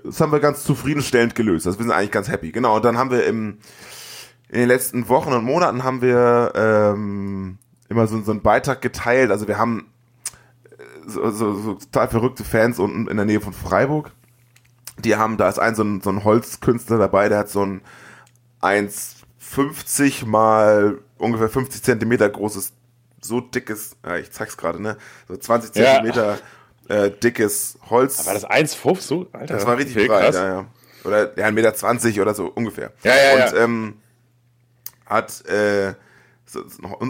das 0.05 0.21
haben 0.21 0.31
wir 0.31 0.39
ganz 0.39 0.63
zufriedenstellend 0.63 1.35
gelöst. 1.35 1.67
Also 1.67 1.77
wir 1.79 1.83
sind 1.83 1.91
eigentlich 1.93 2.11
ganz 2.11 2.29
happy. 2.29 2.51
Genau, 2.51 2.77
und 2.77 2.85
dann 2.85 2.97
haben 2.97 3.11
wir 3.11 3.25
im, 3.25 3.57
in 4.49 4.59
den 4.59 4.67
letzten 4.69 5.09
Wochen 5.09 5.33
und 5.33 5.43
Monaten 5.43 5.83
haben 5.83 6.01
wir 6.01 6.53
ähm, 6.55 7.57
immer 7.89 8.07
so, 8.07 8.21
so 8.21 8.31
einen 8.31 8.41
Beitrag 8.41 8.81
geteilt. 8.81 9.31
Also 9.31 9.47
wir 9.49 9.57
haben 9.57 9.90
so, 11.11 11.29
so, 11.31 11.53
so 11.53 11.73
total 11.75 12.07
verrückte 12.09 12.43
Fans 12.43 12.79
unten 12.79 13.07
in 13.07 13.17
der 13.17 13.25
Nähe 13.25 13.41
von 13.41 13.53
Freiburg. 13.53 14.11
Die 14.99 15.15
haben, 15.15 15.37
da 15.37 15.49
ist 15.49 15.59
ein 15.59 15.75
so 15.75 15.83
ein, 15.83 16.01
so 16.01 16.09
ein 16.09 16.23
Holzkünstler 16.23 16.97
dabei, 16.97 17.29
der 17.29 17.39
hat 17.39 17.49
so 17.49 17.63
ein 17.65 17.81
1,50 18.61 20.25
mal 20.25 20.99
ungefähr 21.17 21.49
50 21.49 21.81
Zentimeter 21.83 22.29
großes, 22.29 22.73
so 23.21 23.39
dickes, 23.41 23.95
ja, 24.05 24.17
ich 24.17 24.31
zeig's 24.31 24.57
gerade, 24.57 24.81
ne? 24.81 24.97
So 25.27 25.37
20 25.37 25.75
Ja. 25.75 25.93
Zentimeter 25.95 26.39
äh, 26.87 27.11
dickes 27.11 27.77
Holz. 27.89 28.25
war 28.25 28.33
das 28.33 28.47
1,5 28.47 28.99
so? 29.01 29.27
Alter, 29.31 29.53
Das 29.55 29.65
war 29.65 29.77
richtig 29.77 29.97
okay, 29.97 30.07
breit, 30.07 30.23
krass. 30.23 30.35
ja, 30.35 30.47
ja. 30.47 30.65
Oder 31.03 31.37
ja, 31.37 31.47
1,20 31.47 31.51
Meter 31.51 31.73
20 31.73 32.21
oder 32.21 32.33
so 32.33 32.47
ungefähr. 32.47 32.91
Ja, 33.03 33.13
ja, 33.15 33.33
Und 33.33 33.53
ja. 33.57 33.63
ähm, 33.63 33.97
hat 35.05 35.45
äh, 35.45 35.93
so, 36.51 36.63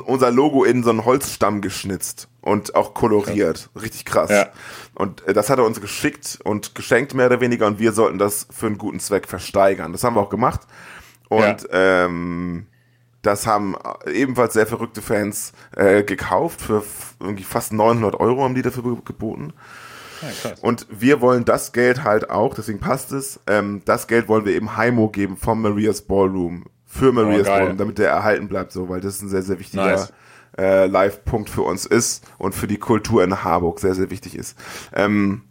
unser 0.06 0.32
Logo 0.32 0.63
in 0.63 0.84
so 0.84 0.89
einen 0.91 1.04
Holzstamm 1.06 1.62
geschnitzt 1.62 2.27
und 2.41 2.75
auch 2.75 2.93
koloriert. 2.93 3.69
Richtig 3.82 4.06
krass. 4.06 4.30
Ja. 4.30 4.49
Und 4.95 5.25
äh, 5.27 5.34
das 5.34 5.49
hat 5.49 5.58
er 5.60 5.65
uns 5.65 5.82
geschickt 5.82 6.39
und 6.43 6.75
geschenkt, 6.75 7.13
mehr 7.13 7.25
oder 7.27 7.41
weniger, 7.41 7.67
und 7.67 7.80
wir 7.80 7.91
sollten 7.91 8.17
das 8.17 8.47
für 8.51 8.67
einen 8.67 8.77
guten 8.77 8.99
Zweck 8.99 9.27
versteigern. 9.27 9.91
Das 9.91 10.04
haben 10.04 10.15
wir 10.15 10.21
auch 10.21 10.30
gemacht. 10.30 10.62
Und 11.30 11.67
ähm, 11.71 12.67
das 13.21 13.47
haben 13.47 13.75
ebenfalls 14.12 14.54
sehr 14.54 14.67
verrückte 14.67 15.01
Fans 15.01 15.54
äh, 15.75 16.04
gekauft. 16.04 16.62
Für 16.62 16.84
irgendwie 17.19 17.43
fast 17.43 17.71
900 17.73 18.19
Euro 18.19 18.43
haben 18.43 18.56
die 18.56 18.62
dafür 18.62 18.84
ge- 18.84 18.97
geboten. 19.06 19.54
Ja, 20.21 20.27
krass. 20.41 20.60
Und 20.60 20.88
wir 20.91 21.21
wollen 21.21 21.45
das 21.45 21.71
Geld 21.71 22.04
halt 22.04 22.30
auch, 22.30 22.54
deswegen 22.54 22.80
passt 22.80 23.12
es, 23.12 23.39
ähm, 23.47 23.82
das 23.86 24.08
Geld 24.08 24.27
wollen 24.27 24.45
wir 24.45 24.54
eben 24.54 24.75
Heimo 24.77 25.10
geben 25.10 25.36
vom 25.38 25.62
Maria's 25.62 26.01
Ballroom. 26.04 26.65
Für 26.93 27.12
Maria's 27.13 27.47
Oh, 27.47 27.73
damit 27.77 27.97
der 27.99 28.10
erhalten 28.10 28.47
bleibt, 28.49 28.71
so, 28.71 28.89
weil 28.89 28.99
das 29.01 29.21
ein 29.21 29.30
sehr, 29.30 29.43
sehr 29.43 29.60
wichtiger 29.60 29.86
Nice. 29.86 30.13
äh, 30.58 30.88
Live-Punkt 30.88 31.49
für 31.49 31.62
uns 31.62 31.86
ist 31.86 32.25
und 32.38 32.54
für 32.54 32.67
die 32.67 32.77
Kultur 32.77 33.23
in 33.23 33.43
Harburg 33.43 33.80
sehr, 33.80 33.95
sehr 33.95 34.10
wichtig 34.10 34.36
ist. 34.36 34.58
Ähm, 34.93 35.43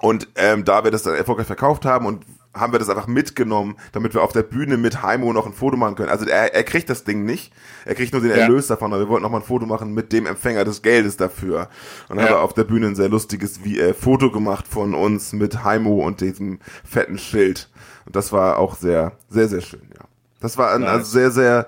und 0.00 0.28
ähm, 0.36 0.64
da 0.64 0.84
wir 0.84 0.90
das 0.90 1.02
dann 1.02 1.14
erfolgreich 1.14 1.46
verkauft 1.46 1.84
haben 1.84 2.06
und 2.06 2.24
haben 2.54 2.72
wir 2.72 2.78
das 2.78 2.88
einfach 2.88 3.06
mitgenommen, 3.06 3.76
damit 3.92 4.14
wir 4.14 4.22
auf 4.22 4.32
der 4.32 4.42
Bühne 4.42 4.78
mit 4.78 5.02
Heimo 5.02 5.32
noch 5.32 5.46
ein 5.46 5.52
Foto 5.52 5.76
machen 5.76 5.96
können. 5.96 6.08
Also 6.08 6.24
er, 6.24 6.54
er 6.54 6.64
kriegt 6.64 6.88
das 6.88 7.04
Ding 7.04 7.24
nicht, 7.24 7.52
er 7.84 7.94
kriegt 7.94 8.12
nur 8.12 8.22
den 8.22 8.30
Ja. 8.30 8.36
Erlös 8.38 8.68
davon, 8.68 8.92
aber 8.92 9.02
wir 9.02 9.08
wollten 9.08 9.22
noch 9.24 9.30
mal 9.30 9.38
ein 9.38 9.44
Foto 9.44 9.66
machen 9.66 9.92
mit 9.92 10.12
dem 10.12 10.24
Empfänger 10.26 10.64
des 10.64 10.82
Geldes 10.82 11.16
dafür. 11.18 11.68
Und 12.08 12.16
dann 12.16 12.18
Ja. 12.18 12.24
haben 12.24 12.30
wir 12.38 12.40
auf 12.42 12.54
der 12.54 12.64
Bühne 12.64 12.86
ein 12.86 12.96
sehr 12.96 13.08
lustiges 13.10 13.64
wie, 13.64 13.78
äh, 13.78 13.92
Foto 13.92 14.30
gemacht 14.32 14.66
von 14.66 14.94
uns 14.94 15.32
mit 15.34 15.62
Heimo 15.62 16.04
und 16.06 16.20
diesem 16.22 16.58
fetten 16.84 17.18
Schild. 17.18 17.68
Und 18.06 18.16
das 18.16 18.32
war 18.32 18.56
auch 18.58 18.76
sehr, 18.76 19.12
sehr, 19.28 19.48
sehr 19.48 19.60
schön, 19.60 19.82
ja. 19.94 20.04
Das 20.40 20.56
war 20.56 20.72
ein 20.72 20.84
also 20.84 21.04
sehr, 21.10 21.30
sehr 21.30 21.66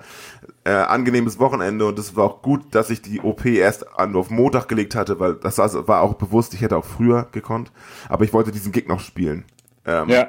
äh, 0.63 0.71
angenehmes 0.71 1.39
Wochenende 1.39 1.85
und 1.85 1.99
es 1.99 2.15
war 2.15 2.25
auch 2.25 2.41
gut, 2.41 2.63
dass 2.71 2.89
ich 2.89 3.01
die 3.01 3.19
OP 3.19 3.45
erst 3.45 3.97
an, 3.99 4.15
auf 4.15 4.29
Montag 4.29 4.67
gelegt 4.67 4.95
hatte, 4.95 5.19
weil 5.19 5.35
das 5.35 5.57
war, 5.57 6.01
auch 6.01 6.13
bewusst, 6.13 6.53
ich 6.53 6.61
hätte 6.61 6.77
auch 6.77 6.85
früher 6.85 7.27
gekonnt, 7.31 7.71
aber 8.09 8.23
ich 8.23 8.33
wollte 8.33 8.51
diesen 8.51 8.71
Gig 8.71 8.87
noch 8.87 8.99
spielen. 8.99 9.43
Ähm, 9.85 10.09
Ja. 10.09 10.27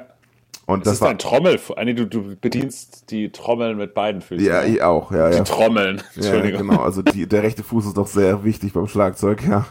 und 0.65 0.81
Das, 0.81 0.85
das, 0.85 0.93
ist 0.95 1.01
war 1.01 1.09
ein 1.11 1.19
Trommel. 1.19 1.59
Nee, 1.85 1.93
du, 1.93 2.05
du 2.07 2.35
bedienst 2.35 3.11
die 3.11 3.31
Trommeln 3.31 3.77
mit 3.77 3.93
beiden 3.93 4.21
Füßen. 4.21 4.45
ja, 4.45 4.61
ne? 4.61 4.67
ich 4.67 4.81
auch, 4.83 5.11
ja, 5.11 5.29
Die 5.29 5.37
ja. 5.37 5.43
Trommeln. 5.43 5.97
Ja, 5.97 6.03
Entschuldigung. 6.15 6.67
genau, 6.67 6.81
also 6.81 7.01
die, 7.01 7.27
der 7.27 7.43
rechte 7.43 7.63
Fuß 7.63 7.85
ist 7.85 7.97
doch 7.97 8.07
sehr 8.07 8.43
wichtig 8.43 8.73
beim 8.73 8.87
Schlagzeug, 8.87 9.43
ja. 9.47 9.65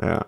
Ja. 0.00 0.24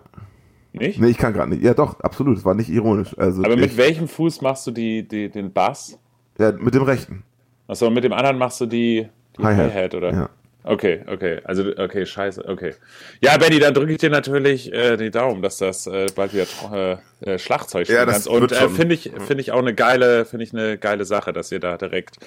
Nicht? 0.71 0.99
Nee, 1.01 1.07
ich 1.07 1.17
kann 1.17 1.33
gerade 1.33 1.49
nicht. 1.49 1.63
Ja, 1.63 1.73
doch, 1.73 1.99
absolut, 2.01 2.37
es 2.37 2.45
war 2.45 2.53
nicht 2.53 2.69
ironisch. 2.69 3.17
Also 3.17 3.43
Aber 3.43 3.55
ich, 3.55 3.59
mit 3.59 3.77
welchem 3.77 4.07
Fuß 4.07 4.41
machst 4.41 4.67
du 4.67 4.71
die, 4.71 5.07
die, 5.07 5.29
den 5.29 5.51
Bass? 5.51 5.97
ja, 6.37 6.51
mit 6.51 6.73
dem 6.75 6.83
rechten. 6.83 7.23
Achso, 7.69 7.89
mit 7.91 8.03
dem 8.03 8.13
anderen 8.13 8.37
machst 8.39 8.59
du 8.61 8.65
die, 8.65 9.07
die 9.37 9.43
Hi-Hat. 9.43 9.73
Hi-Hat, 9.73 9.95
oder? 9.95 10.11
Ja. 10.11 10.29
Okay, 10.63 11.01
okay. 11.07 11.39
Also, 11.45 11.63
okay, 11.77 12.05
scheiße, 12.05 12.43
okay. 12.47 12.73
Ja, 13.21 13.37
Benny, 13.37 13.59
dann 13.59 13.73
drücke 13.73 13.93
ich 13.93 13.99
dir 13.99 14.09
natürlich 14.09 14.73
äh, 14.73 14.97
die 14.97 15.09
Daumen, 15.09 15.41
dass 15.41 15.57
das 15.57 15.87
äh, 15.87 16.07
bald 16.13 16.33
wieder 16.33 16.45
äh, 17.23 17.31
äh, 17.31 17.39
Schlagzeug 17.39 17.85
spielen 17.85 17.99
Ja, 17.99 18.05
das 18.05 18.25
kannst. 18.25 18.27
Und 18.27 18.51
äh, 18.51 18.67
finde 18.69 18.93
ich, 18.95 19.11
finde 19.25 19.39
ich 19.41 19.51
auch 19.53 19.59
eine 19.59 19.73
geile, 19.73 20.25
finde 20.25 20.43
ich 20.43 20.53
eine 20.53 20.77
geile 20.77 21.05
Sache, 21.05 21.31
dass 21.31 21.51
ihr 21.51 21.59
da 21.61 21.77
direkt 21.77 22.17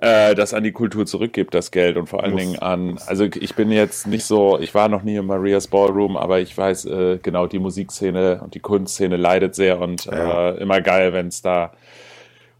äh, 0.00 0.34
das 0.34 0.52
an 0.52 0.64
die 0.64 0.72
Kultur 0.72 1.06
zurückgibt, 1.06 1.54
das 1.54 1.70
Geld 1.70 1.96
und 1.96 2.08
vor 2.08 2.24
allen 2.24 2.32
Muss. 2.32 2.40
Dingen 2.42 2.58
an, 2.58 2.98
also 3.06 3.24
ich 3.24 3.54
bin 3.54 3.70
jetzt 3.70 4.06
nicht 4.08 4.24
so, 4.24 4.58
ich 4.58 4.74
war 4.74 4.88
noch 4.88 5.04
nie 5.04 5.16
im 5.16 5.26
Marias 5.26 5.68
Ballroom, 5.68 6.16
aber 6.16 6.40
ich 6.40 6.56
weiß 6.58 6.86
äh, 6.86 7.18
genau, 7.22 7.46
die 7.46 7.60
Musikszene 7.60 8.40
und 8.42 8.54
die 8.54 8.60
Kunstszene 8.60 9.16
leidet 9.16 9.54
sehr 9.54 9.78
und 9.78 10.06
Ja. 10.06 10.50
äh, 10.50 10.56
immer 10.56 10.80
geil, 10.80 11.12
wenn 11.12 11.28
es 11.28 11.40
da 11.40 11.72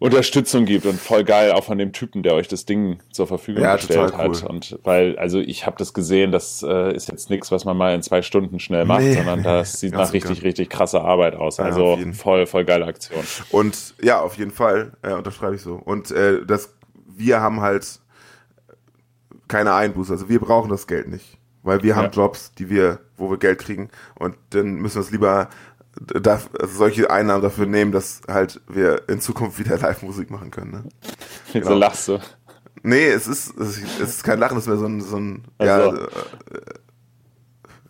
Unterstützung 0.00 0.64
gibt 0.64 0.86
und 0.86 0.98
voll 0.98 1.24
geil 1.24 1.52
auch 1.52 1.62
von 1.62 1.76
dem 1.78 1.92
Typen, 1.92 2.22
der 2.22 2.34
euch 2.34 2.48
das 2.48 2.64
Ding 2.64 2.98
zur 3.12 3.26
Verfügung 3.26 3.62
Ja, 3.62 3.76
gestellt 3.76 4.10
total 4.10 4.18
hat. 4.30 4.42
cool. 4.42 4.48
Und 4.48 4.78
weil, 4.82 5.16
also 5.18 5.38
ich 5.38 5.66
habe 5.66 5.76
das 5.78 5.92
gesehen, 5.94 6.32
das 6.32 6.62
äh, 6.66 6.94
ist 6.94 7.08
jetzt 7.08 7.28
nichts, 7.30 7.52
was 7.52 7.64
man 7.66 7.76
mal 7.76 7.94
in 7.94 8.02
zwei 8.02 8.22
Stunden 8.22 8.58
schnell 8.60 8.86
macht, 8.86 9.02
Nee. 9.02 9.12
sondern 9.14 9.42
das 9.42 9.72
sieht 9.80 9.92
Ganz 9.92 10.08
nach 10.08 10.14
richtig, 10.14 10.30
sicher. 10.36 10.44
richtig 10.44 10.70
krasser 10.70 11.04
Arbeit 11.04 11.36
aus. 11.36 11.58
Ja, 11.58 11.64
Also 11.64 11.98
voll, 12.14 12.46
voll 12.46 12.64
geile 12.64 12.86
Aktion. 12.86 13.22
Und 13.50 13.94
ja, 14.02 14.20
auf 14.20 14.38
jeden 14.38 14.50
Fall, 14.52 14.92
äh, 15.02 15.12
unterschreibe 15.12 15.54
ich 15.54 15.60
so. 15.62 15.74
Und 15.74 16.10
äh, 16.10 16.44
das, 16.46 16.74
wir 17.06 17.40
haben 17.42 17.60
halt 17.60 18.00
keine 19.48 19.74
Einbuße. 19.74 20.12
Also 20.12 20.28
wir 20.28 20.40
brauchen 20.40 20.70
das 20.70 20.86
Geld 20.86 21.08
nicht. 21.08 21.36
Weil 21.62 21.82
wir 21.82 21.94
haben 21.94 22.04
Ja. 22.06 22.10
Jobs, 22.10 22.52
die 22.54 22.70
wir, 22.70 23.00
wo 23.18 23.30
wir 23.30 23.36
Geld 23.36 23.58
kriegen. 23.58 23.90
Und 24.18 24.34
dann 24.50 24.76
müssen 24.76 24.96
wir 24.96 25.02
es 25.02 25.10
lieber 25.10 25.50
da, 25.96 26.40
also 26.58 26.74
solche 26.76 27.10
Einnahmen 27.10 27.42
dafür 27.42 27.66
nehmen, 27.66 27.92
dass 27.92 28.20
halt 28.28 28.60
wir 28.68 29.08
in 29.08 29.20
Zukunft 29.20 29.58
wieder 29.58 29.78
Live-Musik 29.78 30.30
machen 30.30 30.50
können. 30.50 30.70
Ne? 30.70 30.84
Wieso 31.52 31.66
Genau. 31.68 31.78
lachst 31.78 32.08
du? 32.08 32.18
Nee, 32.82 33.08
es 33.08 33.26
ist, 33.26 33.54
es 33.58 33.78
ist, 33.98 34.24
kein 34.24 34.38
Lachen, 34.38 34.56
es 34.56 34.64
ist 34.64 34.68
mehr 34.68 34.78
so 34.78 34.86
ein, 34.86 35.00
so 35.02 35.16
ein, 35.16 35.44
Ach 35.58 35.66
ja, 35.66 35.82
so. 35.90 35.96
äh, 35.96 36.08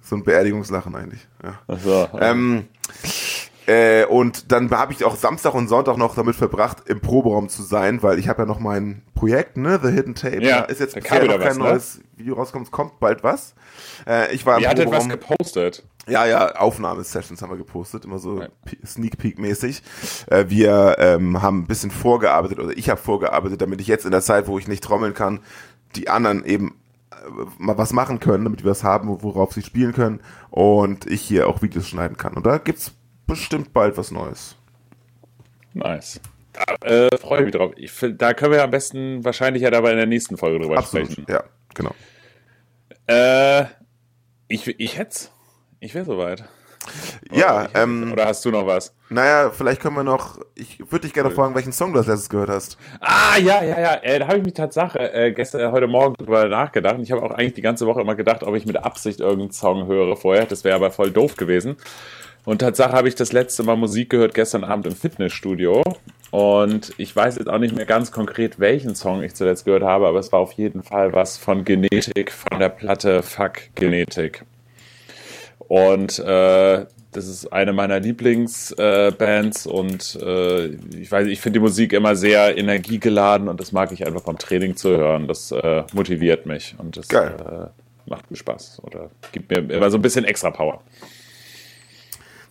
so 0.02 0.16
ein 0.16 0.24
Beerdigungslachen 0.24 0.94
eigentlich. 0.96 1.28
Ja. 1.44 1.60
Also, 1.68 2.08
Ähm, 2.18 2.66
äh, 3.66 4.04
und 4.06 4.50
dann 4.50 4.68
habe 4.72 4.92
ich 4.92 5.04
auch 5.04 5.14
Samstag 5.14 5.54
und 5.54 5.68
Sonntag 5.68 5.96
noch 5.96 6.16
damit 6.16 6.34
verbracht, 6.34 6.78
im 6.88 7.00
Proberaum 7.00 7.48
zu 7.48 7.62
sein, 7.62 8.02
weil 8.02 8.18
ich 8.18 8.28
habe 8.28 8.42
ja 8.42 8.46
noch 8.46 8.58
mein 8.58 9.02
Projekt, 9.14 9.56
ne, 9.56 9.78
The 9.80 9.90
Hidden 9.90 10.16
Tape. 10.16 10.42
Ja, 10.42 10.62
ist 10.62 10.80
jetzt 10.80 10.94
bisher 10.96 11.24
noch 11.24 11.38
kein 11.38 11.50
was, 11.50 11.58
ne? 11.58 11.64
neues 11.64 12.00
Video 12.16 12.34
rauskommt, 12.34 12.66
es 12.66 12.72
kommt 12.72 12.98
bald 12.98 13.22
was. 13.22 13.54
Äh, 14.08 14.34
ich 14.34 14.44
war 14.44 14.56
im 14.56 14.62
ihr 14.64 14.70
hattet 14.70 14.90
was 14.90 15.08
gepostet. 15.08 15.84
Ja, 16.08 16.26
ja, 16.26 16.56
Aufnahmesessions 16.56 17.42
haben 17.42 17.50
wir 17.50 17.58
gepostet, 17.58 18.04
immer 18.04 18.18
so 18.18 18.40
Ja. 18.40 18.48
Sneak 18.84 19.18
Peek 19.18 19.38
mäßig. 19.38 19.82
Äh, 20.28 20.46
wir 20.48 20.96
ähm, 20.98 21.42
haben 21.42 21.60
ein 21.60 21.66
bisschen 21.66 21.90
vorgearbeitet 21.90 22.58
oder 22.58 22.76
ich 22.76 22.88
habe 22.90 23.00
vorgearbeitet, 23.00 23.60
damit 23.60 23.80
ich 23.80 23.86
jetzt 23.86 24.04
in 24.04 24.10
der 24.10 24.22
Zeit, 24.22 24.46
wo 24.46 24.58
ich 24.58 24.66
nicht 24.66 24.82
trommeln 24.82 25.14
kann, 25.14 25.40
die 25.96 26.08
anderen 26.08 26.44
eben 26.44 26.80
äh, 27.10 27.16
mal 27.58 27.78
was 27.78 27.92
machen 27.92 28.18
können, 28.18 28.44
damit 28.44 28.64
wir 28.64 28.70
was 28.70 28.82
haben, 28.82 29.08
worauf 29.22 29.52
sie 29.52 29.62
spielen 29.62 29.92
können 29.92 30.20
und 30.50 31.06
ich 31.06 31.20
hier 31.20 31.48
auch 31.48 31.62
Videos 31.62 31.88
schneiden 31.88 32.16
kann. 32.16 32.34
Und 32.34 32.46
da 32.46 32.58
gibt's 32.58 32.92
bestimmt 33.26 33.72
bald 33.72 33.96
was 33.96 34.10
Neues. 34.10 34.56
Nice. 35.74 36.20
Da 36.52 36.88
äh, 36.88 37.16
freue 37.16 37.40
ich 37.40 37.44
mich 37.46 37.54
drauf. 37.54 37.72
Ich, 37.76 37.92
da 38.16 38.34
können 38.34 38.52
wir 38.52 38.64
am 38.64 38.70
besten 38.70 39.24
wahrscheinlich 39.24 39.62
ja 39.62 39.70
dabei 39.70 39.92
in 39.92 39.98
der 39.98 40.06
nächsten 40.06 40.36
Folge 40.36 40.58
drüber 40.58 40.78
Absolut. 40.78 41.12
sprechen. 41.12 41.26
Ja, 41.28 41.44
genau. 41.74 41.94
Äh, 43.06 43.66
ich, 44.48 44.66
ich 44.66 44.98
hätte 44.98 45.28
Ich 45.80 45.94
wäre 45.94 46.04
soweit. 46.04 46.44
Ja, 47.30 47.64
Oder, 47.64 47.82
ähm, 47.82 48.12
oder 48.12 48.26
hast 48.26 48.44
du 48.44 48.50
noch 48.50 48.66
was? 48.66 48.94
naja, 49.10 49.50
vielleicht 49.50 49.82
können 49.82 49.96
wir 49.96 50.02
noch, 50.04 50.38
ich 50.54 50.78
würde 50.90 51.00
dich 51.00 51.12
gerne 51.12 51.30
fragen, 51.30 51.54
welchen 51.54 51.72
Song 51.72 51.92
du 51.92 51.98
als 51.98 52.08
letztes 52.08 52.30
gehört 52.30 52.48
hast. 52.48 52.78
Ah, 53.00 53.36
ja, 53.38 53.62
ja, 53.62 53.80
ja. 53.80 53.94
Äh, 54.02 54.18
da 54.18 54.28
habe 54.28 54.38
ich 54.38 54.44
mich 54.44 54.54
Tatsache 54.54 55.12
äh, 55.12 55.32
gestern, 55.32 55.72
heute 55.72 55.86
Morgen 55.86 56.14
drüber 56.14 56.48
nachgedacht. 56.48 56.96
Und 56.96 57.02
ich 57.02 57.12
habe 57.12 57.22
auch 57.22 57.30
eigentlich 57.32 57.54
die 57.54 57.62
ganze 57.62 57.86
Woche 57.86 58.00
immer 58.00 58.14
gedacht, 58.14 58.42
ob 58.42 58.54
ich 58.54 58.66
mit 58.66 58.76
Absicht 58.76 59.20
irgendeinen 59.20 59.52
Song 59.52 59.86
höre 59.86 60.16
vorher. 60.16 60.46
Das 60.46 60.64
wäre 60.64 60.76
aber 60.76 60.90
voll 60.90 61.10
doof 61.10 61.36
gewesen. 61.36 61.76
Und 62.44 62.60
Tatsache 62.60 62.92
habe 62.92 63.08
ich 63.08 63.14
das 63.14 63.32
letzte 63.32 63.62
Mal 63.62 63.76
Musik 63.76 64.10
gehört 64.10 64.34
gestern 64.34 64.64
Abend 64.64 64.86
im 64.86 64.96
Fitnessstudio. 64.96 65.82
Und 66.30 66.94
ich 66.96 67.14
weiß 67.14 67.36
jetzt 67.36 67.48
auch 67.48 67.58
nicht 67.58 67.74
mehr 67.74 67.86
ganz 67.86 68.12
konkret, 68.12 68.58
welchen 68.58 68.94
Song 68.94 69.22
ich 69.22 69.34
zuletzt 69.34 69.64
gehört 69.66 69.82
habe, 69.82 70.06
aber 70.06 70.18
es 70.18 70.32
war 70.32 70.40
auf 70.40 70.52
jeden 70.52 70.82
Fall 70.82 71.12
was 71.12 71.36
von 71.36 71.64
Genetik, 71.64 72.32
von 72.32 72.58
der 72.58 72.68
Platte 72.70 73.22
Fuck 73.22 73.74
Genetik. 73.74 74.44
Und 75.70 76.18
äh, 76.18 76.84
das 77.12 77.28
ist 77.28 77.52
eine 77.52 77.72
meiner 77.72 78.00
Lieblingsbands 78.00 79.66
äh, 79.66 79.68
und 79.68 80.16
äh, 80.20 80.66
ich 80.98 81.12
weiß, 81.12 81.28
ich 81.28 81.40
finde 81.40 81.60
die 81.60 81.62
Musik 81.62 81.92
immer 81.92 82.16
sehr 82.16 82.58
energiegeladen 82.58 83.46
und 83.46 83.60
das 83.60 83.70
mag 83.70 83.92
ich 83.92 84.04
einfach 84.04 84.22
beim 84.22 84.36
Training 84.36 84.74
zu 84.74 84.88
hören. 84.88 85.28
Das 85.28 85.52
äh, 85.52 85.84
motiviert 85.92 86.44
mich 86.44 86.74
und 86.76 86.96
das 86.96 87.08
äh, 87.10 87.68
macht 88.06 88.28
mir 88.32 88.36
Spaß 88.36 88.82
oder 88.82 89.10
gibt 89.30 89.48
mir 89.52 89.72
immer 89.72 89.92
so 89.92 89.98
ein 89.98 90.02
bisschen 90.02 90.24
extra 90.24 90.50
Power. 90.50 90.82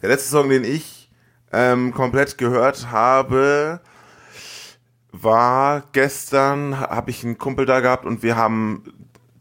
Der 0.01 0.07
letzte 0.07 0.29
Song, 0.29 0.47
den 0.47 0.63
ich 0.63 1.09
ähm, 1.51 1.93
komplett 1.93 2.37
gehört 2.37 2.89
habe, 2.89 3.81
war 5.11 5.83
gestern, 5.91 6.79
habe 6.79 7.11
ich 7.11 7.25
einen 7.25 7.37
Kumpel 7.37 7.65
da 7.65 7.81
gehabt 7.81 8.05
und 8.05 8.23
wir 8.23 8.37
haben 8.37 8.93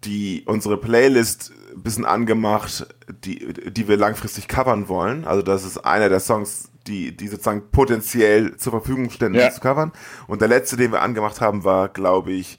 die 0.03 0.43
unsere 0.47 0.79
Playlist 0.79 1.53
bisschen 1.83 2.05
angemacht, 2.05 2.87
die, 3.25 3.53
die 3.71 3.88
wir 3.88 3.97
langfristig 3.97 4.49
covern 4.49 4.88
wollen. 4.88 5.25
Also 5.25 5.43
das 5.43 5.64
ist 5.64 5.79
einer 5.79 6.09
der 6.09 6.21
Songs, 6.21 6.71
die, 6.87 7.17
die 7.17 7.29
sozusagen 7.29 7.71
potenziell 7.71 8.57
zur 8.57 8.73
Verfügung 8.73 9.11
ständen, 9.11 9.38
Ja. 9.38 9.51
zu 9.51 9.61
covern. 9.61 9.93
Und 10.27 10.41
der 10.41 10.49
letzte, 10.49 10.77
den 10.77 10.93
wir 10.93 11.03
angemacht 11.03 11.41
haben, 11.41 11.64
war, 11.64 11.88
glaube 11.88 12.33
ich, 12.33 12.57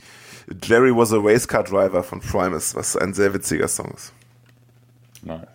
Jerry 0.64 0.96
was 0.96 1.14
a 1.14 1.18
Racecar 1.20 1.64
Driver 1.64 2.04
von 2.04 2.20
Primus, 2.22 2.76
was 2.76 2.96
ein 2.98 3.14
sehr 3.14 3.34
witziger 3.34 3.68
Song 3.68 3.92
ist. 3.96 4.14
Nice. 5.22 5.48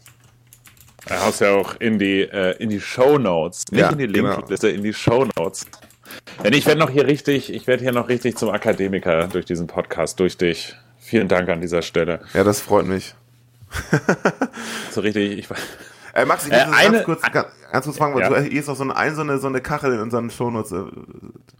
Er 1.07 1.25
haust 1.27 1.41
ja 1.41 1.53
auch 1.55 1.75
in 1.81 1.99
die, 1.99 2.23
äh, 2.23 2.57
in 2.63 2.71
die 2.71 2.81
Show 2.81 3.19
Notes, 3.19 3.65
nicht 3.71 3.81
Ja, 3.81 3.91
in 3.91 3.99
die 3.99 4.07
genau. 4.07 4.37
Linkliste, 4.37 4.69
in 4.71 4.83
die 4.83 4.95
Show 4.95 5.27
Notes. 5.37 5.67
Denn 6.43 6.53
ich 6.53 6.65
werde 6.67 6.81
noch 6.81 6.91
hier 6.91 7.07
richtig, 7.07 7.53
ich 7.53 7.67
werde 7.67 7.83
hier 7.83 7.93
noch 7.93 8.09
richtig 8.09 8.37
zum 8.37 8.51
Akademiker 8.51 9.27
durch 9.29 9.45
diesen 9.45 9.67
Podcast, 9.67 10.19
durch 10.21 10.37
dich. 10.39 10.77
Vielen 10.99 11.29
Dank 11.29 11.49
an 11.51 11.61
dieser 11.61 11.83
Stelle. 11.83 12.21
Ja, 12.33 12.45
das 12.45 12.61
freut 12.61 12.87
mich. 12.87 13.15
So 14.91 15.01
richtig, 15.01 15.39
ich, 15.39 15.49
Äh, 16.15 16.25
Max, 16.27 16.47
ich 16.47 16.53
Äh, 16.53 16.57
eine- 16.73 16.93
ganz 16.99 17.05
kurz, 17.05 17.23
ganz, 17.23 17.49
ganz 17.73 17.85
kurz 17.87 17.99
fragen, 17.99 18.15
weil 18.15 18.23
Ja. 18.23 18.29
du 18.31 18.41
hier 18.43 18.61
ist 18.61 18.69
noch 18.69 18.77
so 18.77 18.85
eine, 18.85 18.97
ein, 18.97 19.15
so 19.17 19.23
eine, 19.23 19.39
so 19.39 19.49
eine 19.49 19.61
Kachel 19.61 19.93
in 19.95 20.01
unseren 20.01 20.31
Shownotes, 20.31 20.73
äh, 20.73 20.85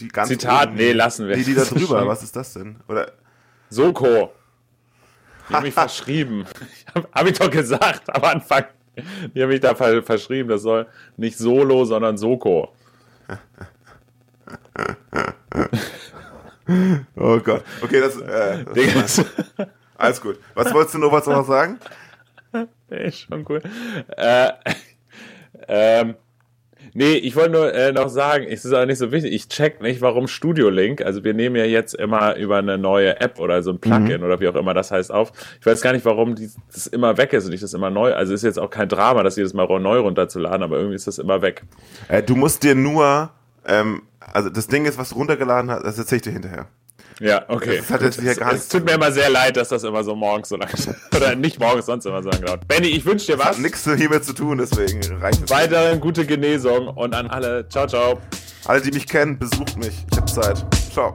die 0.01 0.09
ganz 0.09 0.29
Zitat, 0.29 0.69
oben- 0.69 0.77
nee, 0.77 0.93
lassen 0.93 1.27
wir. 1.27 1.35
Die, 1.37 1.43
die 1.45 1.55
da 1.55 1.65
drüber, 1.65 2.07
was 2.07 2.23
ist 2.23 2.37
das 2.37 2.53
denn? 2.53 2.77
Oder, 2.89 3.11
Soko. 3.71 4.33
Die 5.49 5.55
haben 5.55 5.65
mich 5.65 5.75
verschrieben. 5.75 6.47
Habe 6.95 7.09
hab 7.13 7.27
ich 7.27 7.39
doch 7.39 7.51
gesagt 7.51 8.15
am 8.15 8.23
Anfang. 8.25 8.65
Die 9.35 9.43
haben 9.43 9.49
mich 9.51 9.61
da 9.61 9.75
ver 9.75 10.03
verschrieben. 10.05 10.49
Das 10.49 10.63
soll 10.63 10.87
nicht 11.17 11.37
Solo, 11.37 11.85
sondern 11.85 12.17
Soko. 12.17 12.73
oh 17.17 17.39
Gott, 17.41 17.63
okay, 17.83 18.01
das, 18.01 18.17
äh, 18.21 18.65
das 18.95 19.25
alles 19.97 20.21
gut. 20.21 20.39
Was 20.55 20.73
wolltest 20.73 20.95
du 20.95 20.99
noch 20.99 21.13
was 21.13 21.27
noch 21.27 21.47
sagen? 21.47 21.79
ist 22.89 23.21
schon 23.21 23.45
cool. 23.49 23.61
Äh, 24.17 24.51
ähm, 25.69 26.15
nee, 26.93 27.15
ich 27.15 27.37
wollte 27.37 27.51
nur 27.51 27.73
äh, 27.73 27.93
noch 27.93 28.09
sagen, 28.09 28.47
es 28.49 28.65
ist 28.65 28.73
auch 28.73 28.87
nicht 28.87 28.99
so 28.99 29.13
wichtig, 29.13 29.33
ich 29.33 29.49
check 29.49 29.81
nicht, 29.81 30.01
warum 30.01 30.29
Studio 30.29 30.71
Link, 30.71 31.03
also 31.03 31.25
wir 31.25 31.35
nehmen 31.35 31.57
ja 31.57 31.65
jetzt 31.65 31.95
immer 31.95 32.37
über 32.37 32.59
eine 32.59 32.79
neue 32.79 33.21
App 33.21 33.41
oder 33.41 33.63
so 33.63 33.71
ein 33.71 33.79
Plugin 33.79 34.23
oder 34.23 34.41
wie 34.41 34.49
auch 34.49 34.55
immer 34.55 34.75
das 34.75 34.91
heißt 34.91 35.13
auf. 35.13 35.33
Ich 35.61 35.67
weiß 35.67 35.81
gar 35.81 35.93
nicht, 35.93 36.05
warum 36.05 36.35
die, 36.35 36.51
das 36.73 36.87
immer 36.87 37.17
weg 37.17 37.33
ist 37.33 37.47
und 37.47 37.53
ich 37.53 37.61
das 37.61 37.75
immer 37.75 37.91
neu, 37.91 38.13
also 38.15 38.35
ist 38.35 38.43
jetzt 38.43 38.59
auch 38.59 38.71
kein 38.71 38.89
Drama, 38.89 39.23
das 39.23 39.37
jedes 39.37 39.55
Mal 39.55 39.67
neu 39.81 40.01
runterzuladen, 40.01 40.63
aber 40.63 40.77
irgendwie 40.77 40.97
ist 40.97 41.07
das 41.07 41.19
immer 41.19 41.43
weg. 41.43 41.63
Äh, 42.09 42.23
du 42.23 42.37
musst 42.37 42.63
dir 42.63 42.75
nur, 42.75 43.31
ähm, 43.67 44.03
also 44.21 44.51
das 44.51 44.69
Ding 44.69 44.85
ist, 44.85 44.99
was 44.99 45.11
du 45.11 45.17
runtergeladen 45.17 45.71
hast, 45.71 45.85
das 45.85 45.99
erzähl 45.99 46.17
ich 46.17 46.23
dir 46.23 46.33
hinterher. 46.33 46.69
Ja, 47.21 47.45
okay. 47.49 47.79
Das 47.79 47.91
hat 47.91 48.03
jetzt 48.03 48.21
hier 48.21 48.33
es, 48.33 48.39
gar 48.39 48.49
es 48.49 48.55
nichts 48.55 48.69
tut 48.69 48.85
mir 48.85 48.93
immer 48.93 49.13
sehr 49.13 49.31
leid, 49.31 49.57
dass 49.57 49.69
das 49.69 49.85
immer 49.85 50.03
so 50.03 50.15
morgens 50.15 50.49
so 50.49 50.57
lange 50.57 50.73
oder 51.17 51.35
nicht 51.35 51.61
morgens, 51.61 51.87
sonst 51.87 52.07
immer 52.07 52.23
so 52.23 52.31
lange 52.31 52.45
dauert. 52.45 52.67
Benny, 52.67 52.89
ich 52.89 53.05
wünsche 53.05 53.27
dir 53.27 53.39
was. 53.39 53.47
Hat 53.47 53.59
nichts 53.59 53.85
hiermit 53.85 54.25
zu 54.25 54.33
tun, 54.33 54.59
deswegen 54.59 55.01
reicht 55.21 55.45
es. 55.45 55.51
Weiterhin 55.51 56.01
gute 56.01 56.27
Genesung 56.27 56.89
und 56.89 57.15
an 57.15 57.29
alle. 57.29 57.69
Ciao, 57.69 57.87
ciao. 57.87 58.21
Alle, 58.67 58.81
die 58.81 58.91
mich 58.91 59.07
kennen, 59.07 59.39
besucht 59.39 59.77
mich. 59.77 60.05
Ich 60.11 60.19
hab 60.19 60.29
Zeit. 60.29 60.65
Ciao. 60.93 61.15